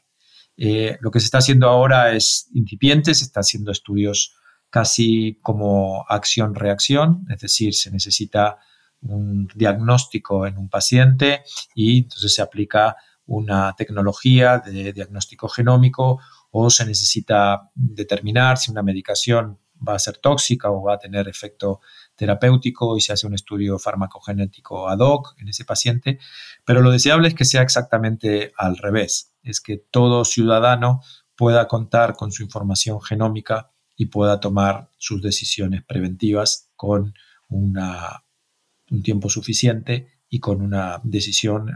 Eh, 0.56 0.98
lo 1.02 1.10
que 1.10 1.20
se 1.20 1.26
está 1.26 1.40
haciendo 1.40 1.68
ahora 1.68 2.14
es 2.14 2.50
incipiente, 2.54 3.16
se 3.16 3.24
está 3.24 3.40
haciendo 3.40 3.72
estudios 3.72 4.36
casi 4.70 5.40
como 5.42 6.06
acción-reacción, 6.08 7.26
es 7.30 7.40
decir, 7.40 7.74
se 7.74 7.90
necesita 7.90 8.58
un 9.02 9.48
diagnóstico 9.56 10.46
en 10.46 10.58
un 10.60 10.70
paciente 10.70 11.44
y 11.74 12.00
entonces 12.00 12.36
se 12.36 12.44
aplica 12.44 12.96
una 13.26 13.74
tecnología 13.76 14.60
de 14.60 14.94
diagnóstico 14.94 15.48
genómico 15.48 16.20
o 16.56 16.70
se 16.70 16.86
necesita 16.86 17.72
determinar 17.74 18.60
si 18.60 18.70
una 18.70 18.84
medicación 18.84 19.60
va 19.86 19.96
a 19.96 20.00
ser 20.00 20.18
tóxica 20.18 20.70
o 20.70 20.84
va 20.84 20.94
a 20.94 21.00
tener 21.00 21.28
efecto 21.28 21.82
terapéutico 22.16 22.96
y 22.96 23.02
se 23.02 23.12
hace 23.12 23.26
un 23.26 23.34
estudio 23.34 23.80
farmacogenético 23.80 24.88
ad 24.88 25.00
hoc 25.00 25.34
en 25.40 25.50
ese 25.50 25.66
paciente, 25.66 26.20
pero 26.64 26.82
lo 26.82 26.92
deseable 26.92 27.28
es 27.28 27.34
que 27.34 27.44
sea 27.44 27.64
exactamente 27.64 28.54
al 28.56 28.78
revés, 28.78 29.34
es 29.42 29.62
que 29.62 29.78
todo 29.78 30.26
ciudadano 30.26 31.02
pueda 31.36 31.68
contar 31.68 32.16
con 32.16 32.32
su 32.32 32.44
información 32.44 33.02
genómica 33.02 33.72
y 33.96 34.06
pueda 34.06 34.40
tomar 34.40 34.92
sus 34.98 35.24
decisiones 35.24 35.84
preventivas 35.84 36.70
con 36.76 37.16
un 37.50 39.04
tiempo 39.04 39.28
suficiente 39.28 40.08
y 40.34 40.40
con 40.40 40.64
una 40.64 41.00
decisión 41.04 41.72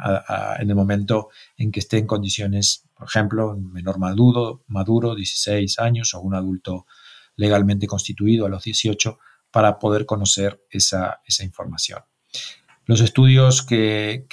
en 0.57 0.67
el 0.67 0.75
momento 0.75 1.29
en 1.57 1.71
que 1.71 1.79
esté 1.79 1.99
en 1.99 2.07
condiciones, 2.07 2.87
por 2.95 3.07
ejemplo, 3.07 3.51
un 3.51 3.71
menor 3.71 3.99
maduro, 3.99 4.63
maduro, 4.65 5.13
16 5.13 5.77
años, 5.77 6.15
o 6.15 6.21
un 6.21 6.33
adulto 6.33 6.87
legalmente 7.35 7.85
constituido 7.85 8.47
a 8.47 8.49
los 8.49 8.63
18, 8.63 9.19
para 9.51 9.77
poder 9.77 10.07
conocer 10.07 10.59
esa, 10.71 11.21
información. 11.43 11.99
Los 12.85 13.01
estudios 13.01 13.61
que, 13.61 14.25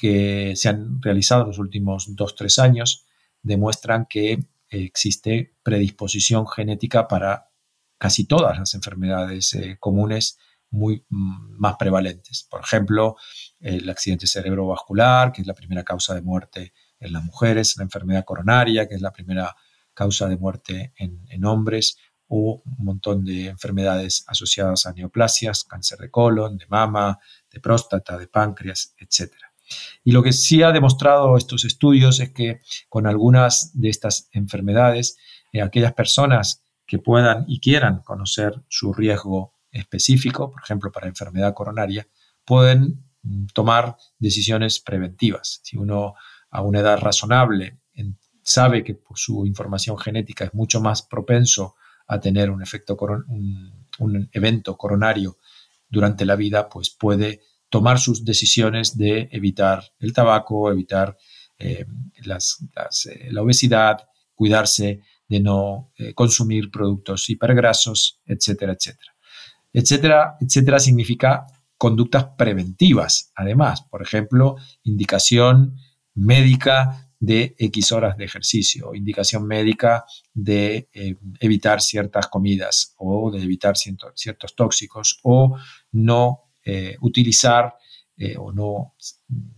se 0.57 0.69
han 0.71 1.03
realizado 1.03 1.43
en 1.43 1.49
los 1.49 1.59
últimos 1.59 2.17
dos, 2.17 2.35
tres 2.35 2.59
años 2.59 3.05
demuestran 3.43 4.07
que 4.09 4.43
existe 4.71 5.53
predisposición 5.63 6.49
genética 6.49 7.09
para 7.09 7.51
casi 7.99 8.25
todas 8.25 8.59
las 8.59 8.73
enfermedades 8.73 9.53
eh, 9.53 9.77
comunes 9.79 10.39
muy 10.75 11.05
mm, 11.09 11.57
más 11.59 11.77
prevalentes. 11.79 12.47
Por 12.51 12.61
ejemplo, 12.61 13.17
el 13.65 13.89
accidente 13.89 14.27
cerebrovascular, 14.27 15.33
que 15.33 15.41
es 15.41 15.47
la 15.47 15.55
primera 15.55 15.83
causa 15.83 16.15
de 16.15 16.21
muerte 16.21 16.75
en 17.01 17.15
las 17.15 17.25
mujeres, 17.25 17.77
la 17.79 17.85
enfermedad 17.85 18.25
coronaria, 18.25 18.87
que 18.87 18.95
es 18.95 19.01
la 19.01 19.11
primera 19.11 19.57
causa 19.95 20.29
de 20.29 20.37
muerte 20.37 20.93
en, 20.97 21.45
hombres, 21.47 21.97
o 22.29 22.63
un 22.65 22.85
montón 22.85 23.25
de 23.25 23.47
enfermedades 23.47 24.25
asociadas 24.27 24.85
a 24.85 24.93
neoplasias, 24.93 25.65
cáncer 25.65 25.99
de 25.99 26.11
colon, 26.11 26.59
de 26.59 26.67
mama, 26.67 27.19
de 27.51 27.61
próstata, 27.61 28.19
de 28.19 28.29
páncreas, 28.29 28.95
etc. 28.99 29.33
Y 30.03 30.13
lo 30.13 30.23
que 30.23 30.33
sí 30.33 30.63
ha 30.63 30.71
demostrado 30.71 31.37
estos 31.39 31.65
estudios 31.65 32.21
es 32.21 32.33
que 32.33 32.61
con 32.91 33.07
algunas 33.07 33.71
de 33.73 33.89
estas 33.89 34.29
enfermedades, 34.33 35.17
eh, 35.53 35.63
aquellas 35.63 35.95
personas 35.95 36.63
que 36.87 36.99
puedan 36.99 37.47
y 37.49 37.61
quieran 37.61 38.03
conocer 38.03 38.63
su 38.69 38.93
riesgo 38.93 39.55
específico, 39.71 40.51
por 40.51 40.63
ejemplo, 40.63 40.93
para 40.93 41.09
enfermedad 41.09 41.55
coronaria, 41.55 42.07
pueden 42.45 43.05
tomar 43.53 43.97
decisiones 44.19 44.81
preventivas. 44.81 45.61
Si 45.63 45.77
uno 45.77 46.15
a 46.51 46.63
una 46.63 46.81
edad 46.81 46.99
razonable 46.99 47.79
sabe 48.45 48.85
que 48.85 48.95
por 48.95 49.19
su 49.19 49.47
información 49.47 49.99
genética 49.99 50.45
es 50.45 50.55
mucho 50.55 50.81
más 50.81 51.03
propenso 51.03 51.75
a 52.07 52.21
tener 52.21 52.51
un 52.51 52.63
efecto, 52.63 52.97
un, 53.29 54.29
evento 54.33 54.77
coronario 54.77 55.39
durante 55.89 56.25
la 56.25 56.37
vida, 56.37 56.69
pues 56.69 56.91
puede 56.91 57.41
tomar 57.71 57.99
sus 57.99 58.25
decisiones 58.25 58.97
de 58.99 59.29
evitar 59.33 59.83
el 59.99 60.13
tabaco, 60.13 60.71
evitar 60.71 61.17
eh, 61.59 61.87
eh, 62.15 63.31
la 63.31 63.43
obesidad, 63.43 64.09
cuidarse 64.35 65.01
de 65.29 65.41
no 65.41 65.93
eh, 65.97 66.13
consumir 66.13 66.71
productos 66.71 67.31
hipergrasos, 67.31 68.21
etcétera, 68.27 68.73
etcétera. 68.73 69.15
Etcétera, 69.73 70.37
etcétera 70.41 70.79
significa 70.79 71.47
conductas 71.79 72.25
preventivas, 72.37 73.33
además, 73.35 73.83
por 73.83 74.03
ejemplo, 74.03 74.57
indicación 74.83 75.77
médica 76.15 77.11
de 77.19 77.55
X 77.59 77.93
horas 77.93 78.17
de 78.17 78.25
ejercicio, 78.25 78.95
indicación 78.95 79.47
médica 79.47 80.05
de 80.33 80.89
eh, 80.93 81.17
evitar 81.41 81.81
ciertas 81.81 82.29
comidas 82.29 82.95
o 82.99 83.31
de 83.31 83.43
evitar 83.43 83.77
ciertos 83.77 84.55
tóxicos 84.55 85.21
o 85.23 85.57
no 85.93 86.51
eh, 86.65 86.97
utilizar 87.01 87.77
eh, 88.17 88.37
o 88.39 88.53
no 88.53 88.95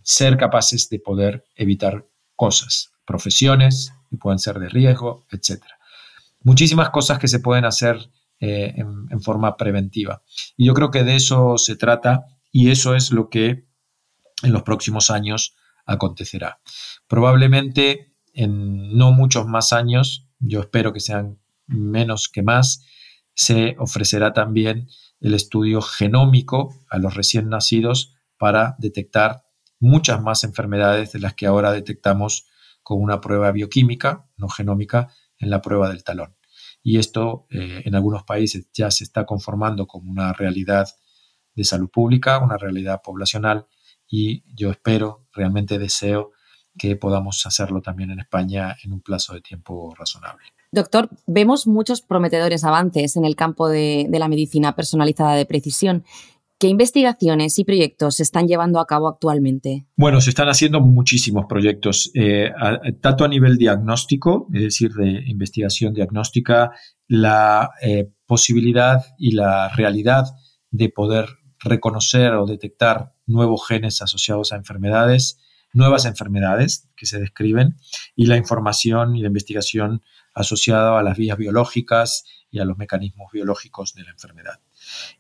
ser 0.03 0.37
capaces 0.37 0.89
de 0.89 0.99
poder 0.99 1.45
evitar 1.57 2.07
cosas, 2.35 2.93
profesiones 3.05 3.93
que 4.09 4.17
pueden 4.17 4.39
ser 4.39 4.59
de 4.59 4.69
riesgo, 4.69 5.27
etc. 5.31 5.63
Muchísimas 6.43 6.91
cosas 6.91 7.19
que 7.19 7.29
se 7.29 7.41
pueden 7.41 7.65
hacer 7.65 7.99
en, 8.41 9.07
en 9.11 9.21
forma 9.21 9.57
preventiva. 9.57 10.23
Y 10.57 10.67
yo 10.67 10.75
creo 10.75 10.91
que 10.91 11.05
de 11.05 11.17
eso 11.17 11.59
se 11.59 11.77
trata 11.77 12.27
y 12.53 12.71
eso 12.71 12.95
es 12.95 13.11
lo 13.13 13.29
que 13.29 13.67
en 14.43 14.53
los 14.53 14.63
próximos 14.63 15.11
años 15.11 15.57
acontecerá. 15.87 16.61
Probablemente 17.07 18.13
en 18.33 18.97
no 18.97 19.13
muchos 19.13 19.47
más 19.47 19.73
años, 19.73 20.29
yo 20.39 20.61
espero 20.61 20.93
que 20.93 21.01
sean 21.01 21.39
menos 21.67 22.29
que 22.29 22.43
más, 22.43 22.85
se 23.35 23.77
ofrecerá 23.79 24.33
también 24.33 24.89
el 25.21 25.35
estudio 25.35 25.81
genómico 25.81 26.75
a 26.91 26.99
los 26.99 27.15
recién 27.15 27.49
nacidos 27.49 28.15
para 28.39 28.77
detectar 28.79 29.45
muchas 29.81 30.21
más 30.23 30.45
enfermedades 30.45 31.13
de 31.13 31.21
las 31.21 31.35
que 31.35 31.47
ahora 31.47 31.73
detectamos 31.73 32.47
con 32.83 33.03
una 33.03 33.21
prueba 33.21 33.51
bioquímica, 33.53 34.27
no 34.37 34.49
genómica, 34.49 35.13
en 35.39 35.51
la 35.51 35.61
prueba 35.61 35.89
del 35.89 36.05
talón. 36.05 36.37
Y 36.89 36.99
esto 36.99 37.49
eh, 37.51 37.83
en 37.85 37.97
algunos 37.97 38.23
países 38.23 38.69
ya 38.73 38.93
se 38.93 39.03
está 39.03 39.27
conformando 39.27 39.89
como 39.89 40.09
una 40.09 40.33
realidad 40.33 40.87
de 41.53 41.65
salud 41.65 41.91
pública, 41.91 42.39
una 42.39 42.59
realidad 42.59 43.01
poblacional, 43.03 43.67
y 44.09 44.45
yo 44.55 44.71
espero, 44.71 45.27
realmente 45.33 45.81
deseo 45.81 46.31
que 46.79 46.95
podamos 46.95 47.45
hacerlo 47.45 47.83
también 47.83 48.13
en 48.13 48.21
España 48.21 48.77
en 48.85 48.93
un 48.93 49.01
plazo 49.01 49.35
de 49.35 49.41
tiempo 49.41 49.97
razonable. 49.99 50.45
Doctor, 50.71 51.09
vemos 51.27 51.67
muchos 51.67 52.03
prometedores 52.03 52.63
avances 52.63 53.17
en 53.17 53.25
el 53.25 53.35
campo 53.35 53.69
de, 53.69 54.07
la 54.09 54.29
medicina 54.29 54.77
personalizada 54.77 55.35
de 55.35 55.45
precisión. 55.45 56.05
¿Qué 56.59 56.69
investigaciones 56.69 57.59
y 57.59 57.65
proyectos 57.65 58.17
se 58.17 58.23
están 58.23 58.47
llevando 58.47 58.81
a 58.81 58.87
cabo 58.87 59.09
actualmente? 59.09 59.87
Bueno, 59.95 60.23
se 60.23 60.31
están 60.31 60.49
haciendo 60.49 60.81
muchísimos 60.81 61.45
proyectos, 61.47 62.11
eh, 62.15 62.51
tanto 63.03 63.25
a 63.25 63.29
nivel 63.29 63.59
diagnóstico, 63.59 64.49
es 64.55 64.63
decir, 64.63 64.93
de 64.93 65.23
investigación 65.27 65.93
diagnóstica, 65.93 66.71
la 67.09 67.73
eh, 67.83 68.11
posibilidad 68.25 69.05
y 69.19 69.33
la 69.33 69.69
realidad 69.69 70.25
de 70.71 70.89
poder 70.89 71.27
reconocer 71.59 72.33
o 72.33 72.47
detectar 72.47 73.13
nuevos 73.27 73.67
genes 73.67 74.01
asociados 74.01 74.53
a 74.53 74.57
enfermedades, 74.57 75.39
nuevas 75.75 76.07
enfermedades 76.07 76.89
que 76.97 77.05
se 77.05 77.21
describen 77.21 77.77
y 78.15 78.27
la 78.27 78.39
información 78.39 79.15
y 79.15 79.21
la 79.21 79.27
investigación 79.27 80.03
asociada 80.33 80.99
a 80.99 81.03
las 81.03 81.19
vías 81.19 81.37
biológicas 81.37 82.25
y 82.51 82.61
a 82.61 82.65
los 82.65 82.79
mecanismos 82.79 83.31
biológicos 83.31 83.95
de 83.95 84.05
la 84.05 84.11
enfermedad. 84.11 84.61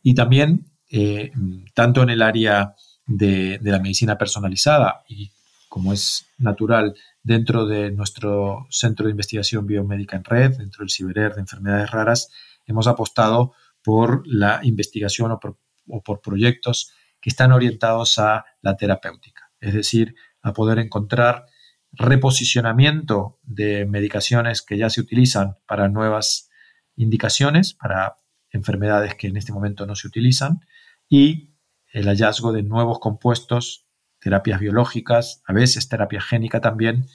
Y 0.03 0.14
también, 0.14 0.70
eh, 0.99 1.31
tanto 1.75 2.03
en 2.03 2.09
el 2.09 2.23
área 2.23 2.75
de, 3.07 3.61
la 3.63 3.81
medicina 3.81 4.17
personalizada 4.17 5.03
y 5.07 5.31
como 5.69 5.93
es 5.93 6.27
natural 6.39 6.95
dentro 7.23 7.67
de 7.67 7.91
nuestro 7.91 8.67
Centro 8.71 9.05
de 9.05 9.11
Investigación 9.11 9.67
Biomédica 9.67 10.17
en 10.17 10.25
Red, 10.25 10.57
dentro 10.57 10.83
del 10.83 10.91
CIBERER 10.91 11.35
de 11.35 11.43
enfermedades 11.43 11.91
raras, 11.91 12.31
hemos 12.67 12.87
apostado 12.87 13.53
por 13.83 14.27
la 14.27 14.61
investigación 14.63 15.33
o 15.33 15.39
por, 15.39 15.59
o 15.87 16.03
por 16.03 16.23
proyectos 16.23 16.93
que 17.21 17.29
están 17.29 17.53
orientados 17.53 18.19
a 18.19 18.47
la 18.63 18.79
terapéutica, 18.79 19.51
es 19.61 19.75
decir, 19.75 20.15
a 20.41 20.55
poder 20.55 20.79
encontrar 20.79 21.45
reposicionamiento 21.93 23.39
de 23.43 23.85
medicaciones 23.85 24.63
que 24.63 24.79
ya 24.79 24.89
se 24.89 25.03
utilizan 25.03 25.57
para 25.67 25.91
nuevas 25.91 26.49
indicaciones, 26.97 27.75
para 27.75 28.17
enfermedades 28.51 29.15
que 29.15 29.27
en 29.27 29.37
este 29.37 29.53
momento 29.53 29.85
no 29.85 29.95
se 29.95 30.09
utilizan, 30.09 30.61
y 31.09 31.55
el 31.92 32.07
hallazgo 32.07 32.53
de 32.53 32.62
nuevos 32.62 32.99
compuestos, 32.99 33.87
terapias 34.21 34.61
biológicas, 34.61 35.42
a 35.47 35.53
veces 35.53 35.88
terapia 35.88 36.21
génica 36.21 36.61
también, 36.61 37.07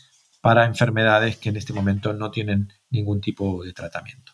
para 0.42 0.66
enfermedades 0.66 1.38
que 1.38 1.50
en 1.50 1.58
este 1.58 1.74
momento 1.74 2.14
no 2.14 2.32
tienen 2.32 2.74
ningún 2.90 3.22
tipo 3.22 3.64
de 3.64 3.74
tratamiento. 3.74 4.32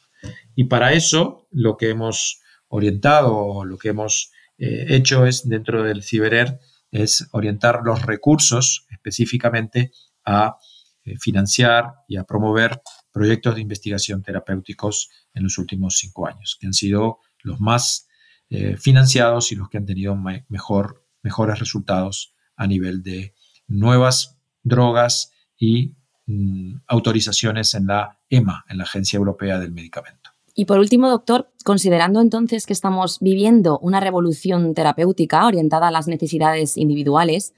Y 0.55 0.65
para 0.65 0.93
eso 0.93 1.47
lo 1.51 1.77
que 1.77 1.89
hemos 1.89 2.41
orientado, 2.69 3.65
lo 3.65 3.77
que 3.77 3.89
hemos 3.89 4.31
eh, 4.57 4.85
hecho 4.89 5.25
es 5.25 5.47
dentro 5.47 5.83
del 5.83 6.03
CiberER 6.03 6.59
es 6.91 7.27
orientar 7.31 7.81
los 7.83 8.05
recursos 8.05 8.87
específicamente 8.89 9.91
a 10.25 10.57
eh, 11.03 11.17
financiar 11.19 11.93
y 12.07 12.17
a 12.17 12.23
promover 12.23 12.81
proyectos 13.11 13.55
de 13.55 13.61
investigación 13.61 14.23
terapéuticos 14.23 15.09
en 15.33 15.43
los 15.43 15.57
últimos 15.57 15.97
cinco 15.97 16.27
años, 16.27 16.57
que 16.59 16.67
han 16.67 16.73
sido 16.73 17.19
los 17.43 17.59
más 17.59 18.06
eh, 18.49 18.77
financiados 18.77 19.51
y 19.51 19.55
los 19.55 19.69
que 19.69 19.77
han 19.77 19.85
tenido 19.85 20.15
mejor, 20.15 21.05
mejores 21.21 21.59
resultados 21.59 22.33
a 22.55 22.65
nivel 22.65 23.03
de 23.03 23.33
nuevas 23.67 24.37
drogas 24.63 25.31
y 25.57 25.95
mm, 26.25 26.75
autorizaciones 26.87 27.73
en 27.73 27.87
la 27.87 28.19
EMA, 28.29 28.65
en 28.69 28.77
la 28.77 28.83
Agencia 28.83 29.17
Europea 29.17 29.59
del 29.59 29.71
Medicamento. 29.71 30.31
Y 30.55 30.65
por 30.65 30.79
último, 30.79 31.09
doctor, 31.09 31.51
considerando 31.63 32.19
entonces 32.19 32.65
que 32.65 32.73
estamos 32.73 33.19
viviendo 33.19 33.77
una 33.79 33.99
revolución 33.99 34.73
terapéutica 34.73 35.45
orientada 35.45 35.89
a 35.89 35.91
las 35.91 36.07
necesidades 36.07 36.77
individuales, 36.77 37.53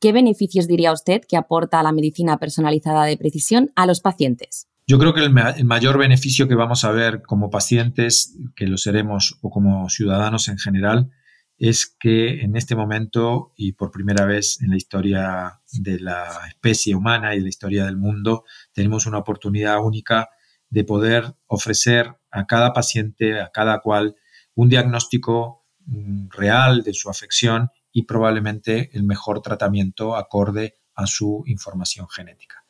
¿qué 0.00 0.12
beneficios 0.12 0.66
diría 0.66 0.92
usted 0.92 1.22
que 1.28 1.36
aporta 1.36 1.82
la 1.84 1.92
medicina 1.92 2.38
personalizada 2.38 3.04
de 3.04 3.16
precisión 3.16 3.70
a 3.76 3.86
los 3.86 4.00
pacientes? 4.00 4.66
Yo 4.86 4.98
creo 4.98 5.14
que 5.14 5.20
el, 5.20 5.32
mayor 5.64 5.98
beneficio 5.98 6.48
que 6.48 6.54
vamos 6.54 6.84
a 6.84 6.90
ver 6.90 7.22
como 7.22 7.50
pacientes, 7.50 8.36
que 8.56 8.66
lo 8.66 8.76
seremos, 8.76 9.38
o 9.40 9.50
como 9.50 9.88
ciudadanos 9.88 10.48
en 10.48 10.58
general, 10.58 11.10
es 11.58 11.86
que 12.00 12.40
en 12.42 12.56
este 12.56 12.74
momento 12.74 13.52
y 13.56 13.72
por 13.72 13.92
primera 13.92 14.24
vez 14.24 14.60
en 14.60 14.70
la 14.70 14.76
historia 14.76 15.60
de 15.72 16.00
la 16.00 16.28
especie 16.48 16.96
humana 16.96 17.34
y 17.34 17.38
de 17.38 17.44
la 17.44 17.48
historia 17.48 17.84
del 17.84 17.96
mundo, 17.96 18.44
tenemos 18.72 19.06
una 19.06 19.18
oportunidad 19.18 19.78
única 19.80 20.28
de 20.70 20.82
poder 20.82 21.36
ofrecer 21.46 22.16
a 22.32 22.46
cada 22.46 22.72
paciente, 22.72 23.40
a 23.40 23.50
cada 23.50 23.78
cual, 23.80 24.16
un 24.54 24.68
diagnóstico 24.68 25.64
mm, 25.86 26.28
real 26.30 26.82
de 26.82 26.94
su 26.94 27.08
afección 27.08 27.70
y 27.92 28.04
probablemente 28.04 28.90
el 28.94 29.04
mejor 29.04 29.42
tratamiento 29.42 30.16
acorde 30.16 30.78
a 30.94 31.06
su 31.06 31.44
información 31.46 32.08
genética. 32.08 32.64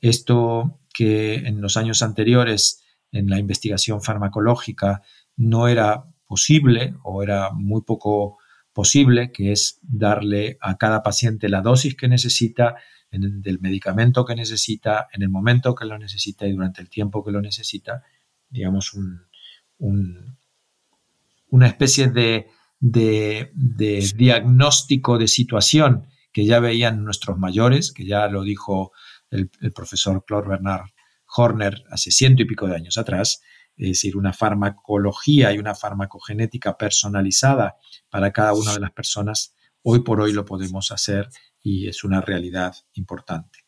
Esto 0.00 0.80
que 0.94 1.34
en 1.34 1.60
los 1.60 1.76
años 1.76 2.02
anteriores 2.02 2.82
en 3.12 3.28
la 3.28 3.38
investigación 3.38 4.00
farmacológica 4.00 5.02
no 5.36 5.68
era 5.68 6.06
posible 6.26 6.94
o 7.02 7.22
era 7.22 7.50
muy 7.52 7.82
poco 7.82 8.38
posible, 8.72 9.32
que 9.32 9.52
es 9.52 9.78
darle 9.82 10.56
a 10.60 10.76
cada 10.76 11.02
paciente 11.02 11.48
la 11.48 11.60
dosis 11.60 11.96
que 11.96 12.08
necesita, 12.08 12.76
del 13.10 13.60
medicamento 13.60 14.24
que 14.24 14.34
necesita, 14.34 15.08
en 15.12 15.22
el 15.22 15.28
momento 15.28 15.76
que 15.76 15.84
lo 15.84 15.96
necesita 15.98 16.46
y 16.46 16.52
durante 16.52 16.80
el 16.80 16.90
tiempo 16.90 17.24
que 17.24 17.30
lo 17.30 17.40
necesita, 17.40 18.02
digamos, 18.48 18.92
una 19.78 21.68
especie 21.68 22.08
de, 22.08 22.48
diagnóstico 22.80 25.18
de 25.18 25.28
situación 25.28 26.08
que 26.32 26.44
ya 26.44 26.58
veían 26.58 27.04
nuestros 27.04 27.38
mayores, 27.38 27.92
que 27.92 28.04
ya 28.04 28.26
lo 28.26 28.42
dijo 28.42 28.90
el, 29.34 29.72
profesor 29.72 30.24
Claude 30.24 30.48
Bernard 30.48 30.90
Horner 31.36 31.82
hace 31.90 32.10
ciento 32.10 32.42
y 32.42 32.46
pico 32.46 32.66
de 32.66 32.76
años 32.76 32.96
atrás, 32.98 33.42
es 33.76 33.88
decir, 33.88 34.16
una 34.16 34.32
farmacología 34.32 35.52
y 35.52 35.58
una 35.58 35.74
farmacogenética 35.74 36.76
personalizada 36.76 37.76
para 38.08 38.32
cada 38.32 38.54
una 38.54 38.72
de 38.72 38.80
las 38.80 38.92
personas, 38.92 39.54
hoy 39.82 40.00
por 40.00 40.20
hoy 40.20 40.32
lo 40.32 40.44
podemos 40.44 40.90
hacer 40.92 41.28
y 41.60 41.88
es 41.88 42.04
una 42.04 42.20
realidad 42.20 42.74
importante. 42.92 43.60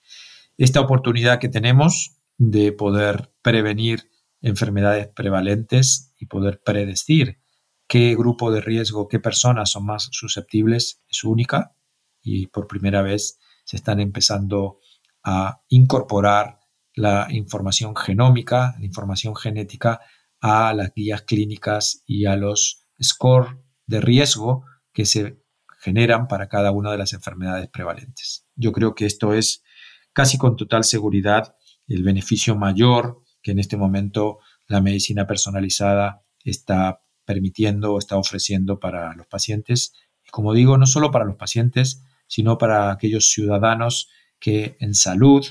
Esta 0.57 0.81
oportunidad 0.81 1.41
que 1.41 1.49
tenemos 1.49 2.17
de 2.39 2.73
poder 2.73 3.33
prevenir 3.43 4.11
enfermedades 4.43 5.09
prevalentes 5.09 6.15
y 6.19 6.27
poder 6.27 6.63
predecir 6.65 7.41
qué 7.89 8.15
grupo 8.15 8.53
de 8.53 8.61
riesgo, 8.61 9.09
qué 9.09 9.19
personas 9.19 9.71
son 9.71 9.87
más 9.87 10.09
susceptibles 10.13 11.03
es 11.09 11.25
única 11.25 11.75
y 12.23 12.47
por 12.49 12.67
primera 12.67 13.03
vez 13.03 13.39
se 13.65 13.77
están 13.77 14.01
empezando 14.01 14.79
a 15.27 15.61
incorporar 15.69 16.61
la 16.95 17.27
información 17.31 17.97
genómica, 17.97 18.77
la 18.79 18.87
información 18.87 19.35
genética 19.35 20.01
a 20.41 20.73
las 20.73 20.95
guías 20.95 21.23
clínicas 21.23 22.03
y 22.07 22.27
a 22.27 22.37
los 22.37 22.87
scores 23.03 23.51
de 23.87 24.01
riesgo 24.01 24.65
que 24.93 25.05
se 25.05 25.43
generan 25.81 26.29
para 26.29 26.49
cada 26.49 26.71
una 26.71 26.93
de 26.93 26.99
las 26.99 27.12
enfermedades 27.12 27.69
prevalentes. 27.69 28.47
Yo 28.55 28.71
creo 28.71 28.95
que 28.95 29.05
esto 29.05 29.35
es 29.35 29.65
casi 30.12 30.39
con 30.39 30.55
total 30.55 30.85
seguridad 30.85 31.57
el 31.89 32.05
beneficio 32.05 32.55
mayor 32.55 33.23
que 33.43 33.51
en 33.51 33.59
este 33.59 33.77
momento 33.77 34.39
la 34.69 34.81
medicina 34.81 35.27
personalizada 35.27 36.23
está 36.45 37.03
permitiendo 37.25 37.95
o 37.95 37.99
está 37.99 38.17
ofreciendo 38.17 38.79
para 38.79 39.12
los 39.15 39.27
pacientes. 39.27 39.93
Y 40.25 40.31
como 40.31 40.55
digo, 40.55 40.79
no 40.79 40.87
solo 40.87 41.11
para 41.11 41.25
los 41.25 41.37
pacientes, 41.37 42.05
sino 42.29 42.59
para 42.59 42.93
aquellos 42.93 43.31
ciudadanos 43.31 44.09
que 44.47 44.77
en 44.79 44.95
salud 44.95 45.45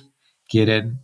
quieren 0.47 1.01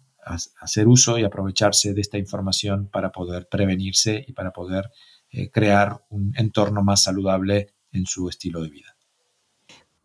hacer 0.62 0.88
uso 0.88 1.17
y 1.17 1.25
aprovecharse 1.25 1.93
de 1.93 1.99
esta 1.99 2.17
información 2.17 2.88
para 2.88 3.12
poder 3.12 3.49
prevenirse 3.51 4.23
y 4.25 4.32
para 4.32 4.54
poder 4.54 4.89
eh, 5.30 5.51
crear 5.51 6.01
un 6.10 6.32
entorno 6.38 6.84
más 6.84 7.04
saludable 7.04 7.73
en 7.91 8.06
su 8.06 8.30
estilo 8.30 8.62
de 8.62 8.69
vida. 8.69 8.95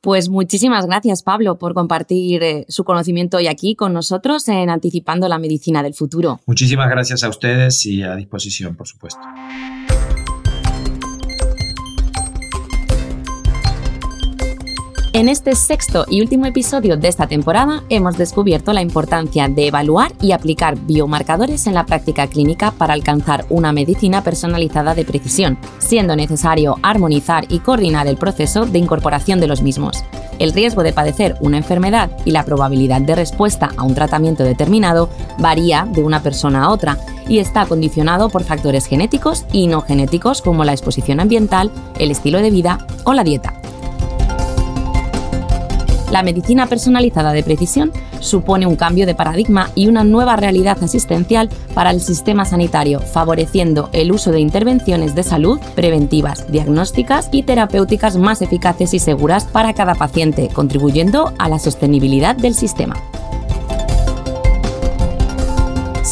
Pues 0.00 0.28
muchísimas 0.28 0.84
gracias, 0.86 1.22
Pablo, 1.22 1.58
por 1.58 1.74
compartir 1.74 2.42
eh, 2.42 2.66
su 2.68 2.82
conocimiento 2.82 3.36
hoy 3.36 3.46
aquí 3.46 3.76
con 3.76 3.92
nosotros 3.92 4.48
en 4.48 4.68
Anticipando 4.68 5.28
la 5.28 5.38
Medicina 5.38 5.80
del 5.84 5.94
Futuro. 5.94 6.40
Muchísimas 6.46 6.90
gracias 6.90 7.22
a 7.22 7.28
ustedes 7.28 7.86
y 7.86 8.02
a 8.02 8.16
disposición, 8.16 8.74
por 8.74 8.88
supuesto. 8.88 9.20
En 15.16 15.30
este 15.30 15.54
sexto 15.54 16.04
y 16.10 16.20
último 16.20 16.44
episodio 16.44 16.98
de 16.98 17.08
esta 17.08 17.26
temporada 17.26 17.82
hemos 17.88 18.18
descubierto 18.18 18.74
la 18.74 18.82
importancia 18.82 19.48
de 19.48 19.68
evaluar 19.68 20.12
y 20.20 20.32
aplicar 20.32 20.76
biomarcadores 20.78 21.66
en 21.66 21.72
la 21.72 21.86
práctica 21.86 22.26
clínica 22.26 22.70
para 22.72 22.92
alcanzar 22.92 23.46
una 23.48 23.72
medicina 23.72 24.22
personalizada 24.22 24.94
de 24.94 25.06
precisión, 25.06 25.56
siendo 25.78 26.16
necesario 26.16 26.76
armonizar 26.82 27.46
y 27.48 27.60
coordinar 27.60 28.06
el 28.08 28.18
proceso 28.18 28.66
de 28.66 28.78
incorporación 28.78 29.40
de 29.40 29.46
los 29.46 29.62
mismos. 29.62 30.04
El 30.38 30.52
riesgo 30.52 30.82
de 30.82 30.92
padecer 30.92 31.36
una 31.40 31.56
enfermedad 31.56 32.10
y 32.26 32.32
la 32.32 32.44
probabilidad 32.44 33.00
de 33.00 33.14
respuesta 33.14 33.70
a 33.74 33.84
un 33.84 33.94
tratamiento 33.94 34.44
determinado 34.44 35.08
varía 35.38 35.88
de 35.90 36.02
una 36.02 36.22
persona 36.22 36.64
a 36.64 36.70
otra 36.70 36.98
y 37.26 37.38
está 37.38 37.64
condicionado 37.64 38.28
por 38.28 38.44
factores 38.44 38.84
genéticos 38.84 39.46
y 39.50 39.66
no 39.66 39.80
genéticos 39.80 40.42
como 40.42 40.62
la 40.64 40.72
exposición 40.72 41.20
ambiental, 41.20 41.72
el 41.98 42.10
estilo 42.10 42.42
de 42.42 42.50
vida 42.50 42.86
o 43.04 43.14
la 43.14 43.24
dieta. 43.24 43.54
La 46.10 46.22
medicina 46.22 46.66
personalizada 46.66 47.32
de 47.32 47.42
precisión 47.42 47.92
supone 48.20 48.66
un 48.66 48.76
cambio 48.76 49.06
de 49.06 49.14
paradigma 49.14 49.70
y 49.74 49.88
una 49.88 50.04
nueva 50.04 50.36
realidad 50.36 50.78
asistencial 50.82 51.48
para 51.74 51.90
el 51.90 52.00
sistema 52.00 52.44
sanitario, 52.44 53.00
favoreciendo 53.00 53.90
el 53.92 54.12
uso 54.12 54.30
de 54.30 54.40
intervenciones 54.40 55.14
de 55.14 55.24
salud 55.24 55.58
preventivas, 55.74 56.50
diagnósticas 56.50 57.28
y 57.32 57.42
terapéuticas 57.42 58.16
más 58.16 58.40
eficaces 58.40 58.94
y 58.94 59.00
seguras 59.00 59.44
para 59.46 59.74
cada 59.74 59.94
paciente, 59.96 60.48
contribuyendo 60.52 61.32
a 61.38 61.48
la 61.48 61.58
sostenibilidad 61.58 62.36
del 62.36 62.54
sistema. 62.54 62.94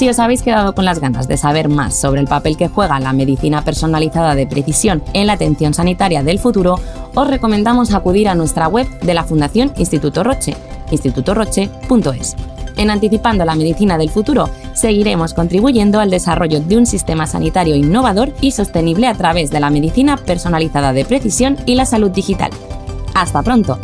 Si 0.04 0.10
os 0.10 0.18
habéis 0.18 0.42
quedado 0.42 0.74
con 0.74 0.84
las 0.84 1.00
ganas 1.00 1.28
de 1.28 1.38
saber 1.38 1.70
más 1.70 1.96
sobre 1.96 2.20
el 2.20 2.26
papel 2.26 2.58
que 2.58 2.68
juega 2.68 3.00
la 3.00 3.14
medicina 3.14 3.64
personalizada 3.64 4.34
de 4.34 4.46
precisión 4.46 5.02
en 5.14 5.26
la 5.26 5.32
atención 5.32 5.72
sanitaria 5.72 6.22
del 6.22 6.38
futuro, 6.38 6.78
os 7.14 7.26
recomendamos 7.26 7.94
acudir 7.94 8.28
a 8.28 8.34
nuestra 8.34 8.68
web 8.68 8.86
de 9.00 9.14
la 9.14 9.24
Fundación 9.24 9.72
Instituto 9.78 10.22
Roche, 10.22 10.58
institutoroche.es. 10.90 12.36
En 12.76 12.90
Anticipando 12.90 13.46
la 13.46 13.54
Medicina 13.54 13.96
del 13.96 14.10
Futuro, 14.10 14.50
seguiremos 14.74 15.32
contribuyendo 15.32 16.00
al 16.00 16.10
desarrollo 16.10 16.60
de 16.60 16.76
un 16.76 16.84
sistema 16.84 17.26
sanitario 17.26 17.74
innovador 17.74 18.30
y 18.42 18.50
sostenible 18.50 19.06
a 19.06 19.14
través 19.14 19.50
de 19.50 19.60
la 19.60 19.70
medicina 19.70 20.18
personalizada 20.18 20.92
de 20.92 21.06
precisión 21.06 21.56
y 21.64 21.76
la 21.76 21.86
salud 21.86 22.10
digital. 22.10 22.50
¡Hasta 23.14 23.42
pronto! 23.42 23.78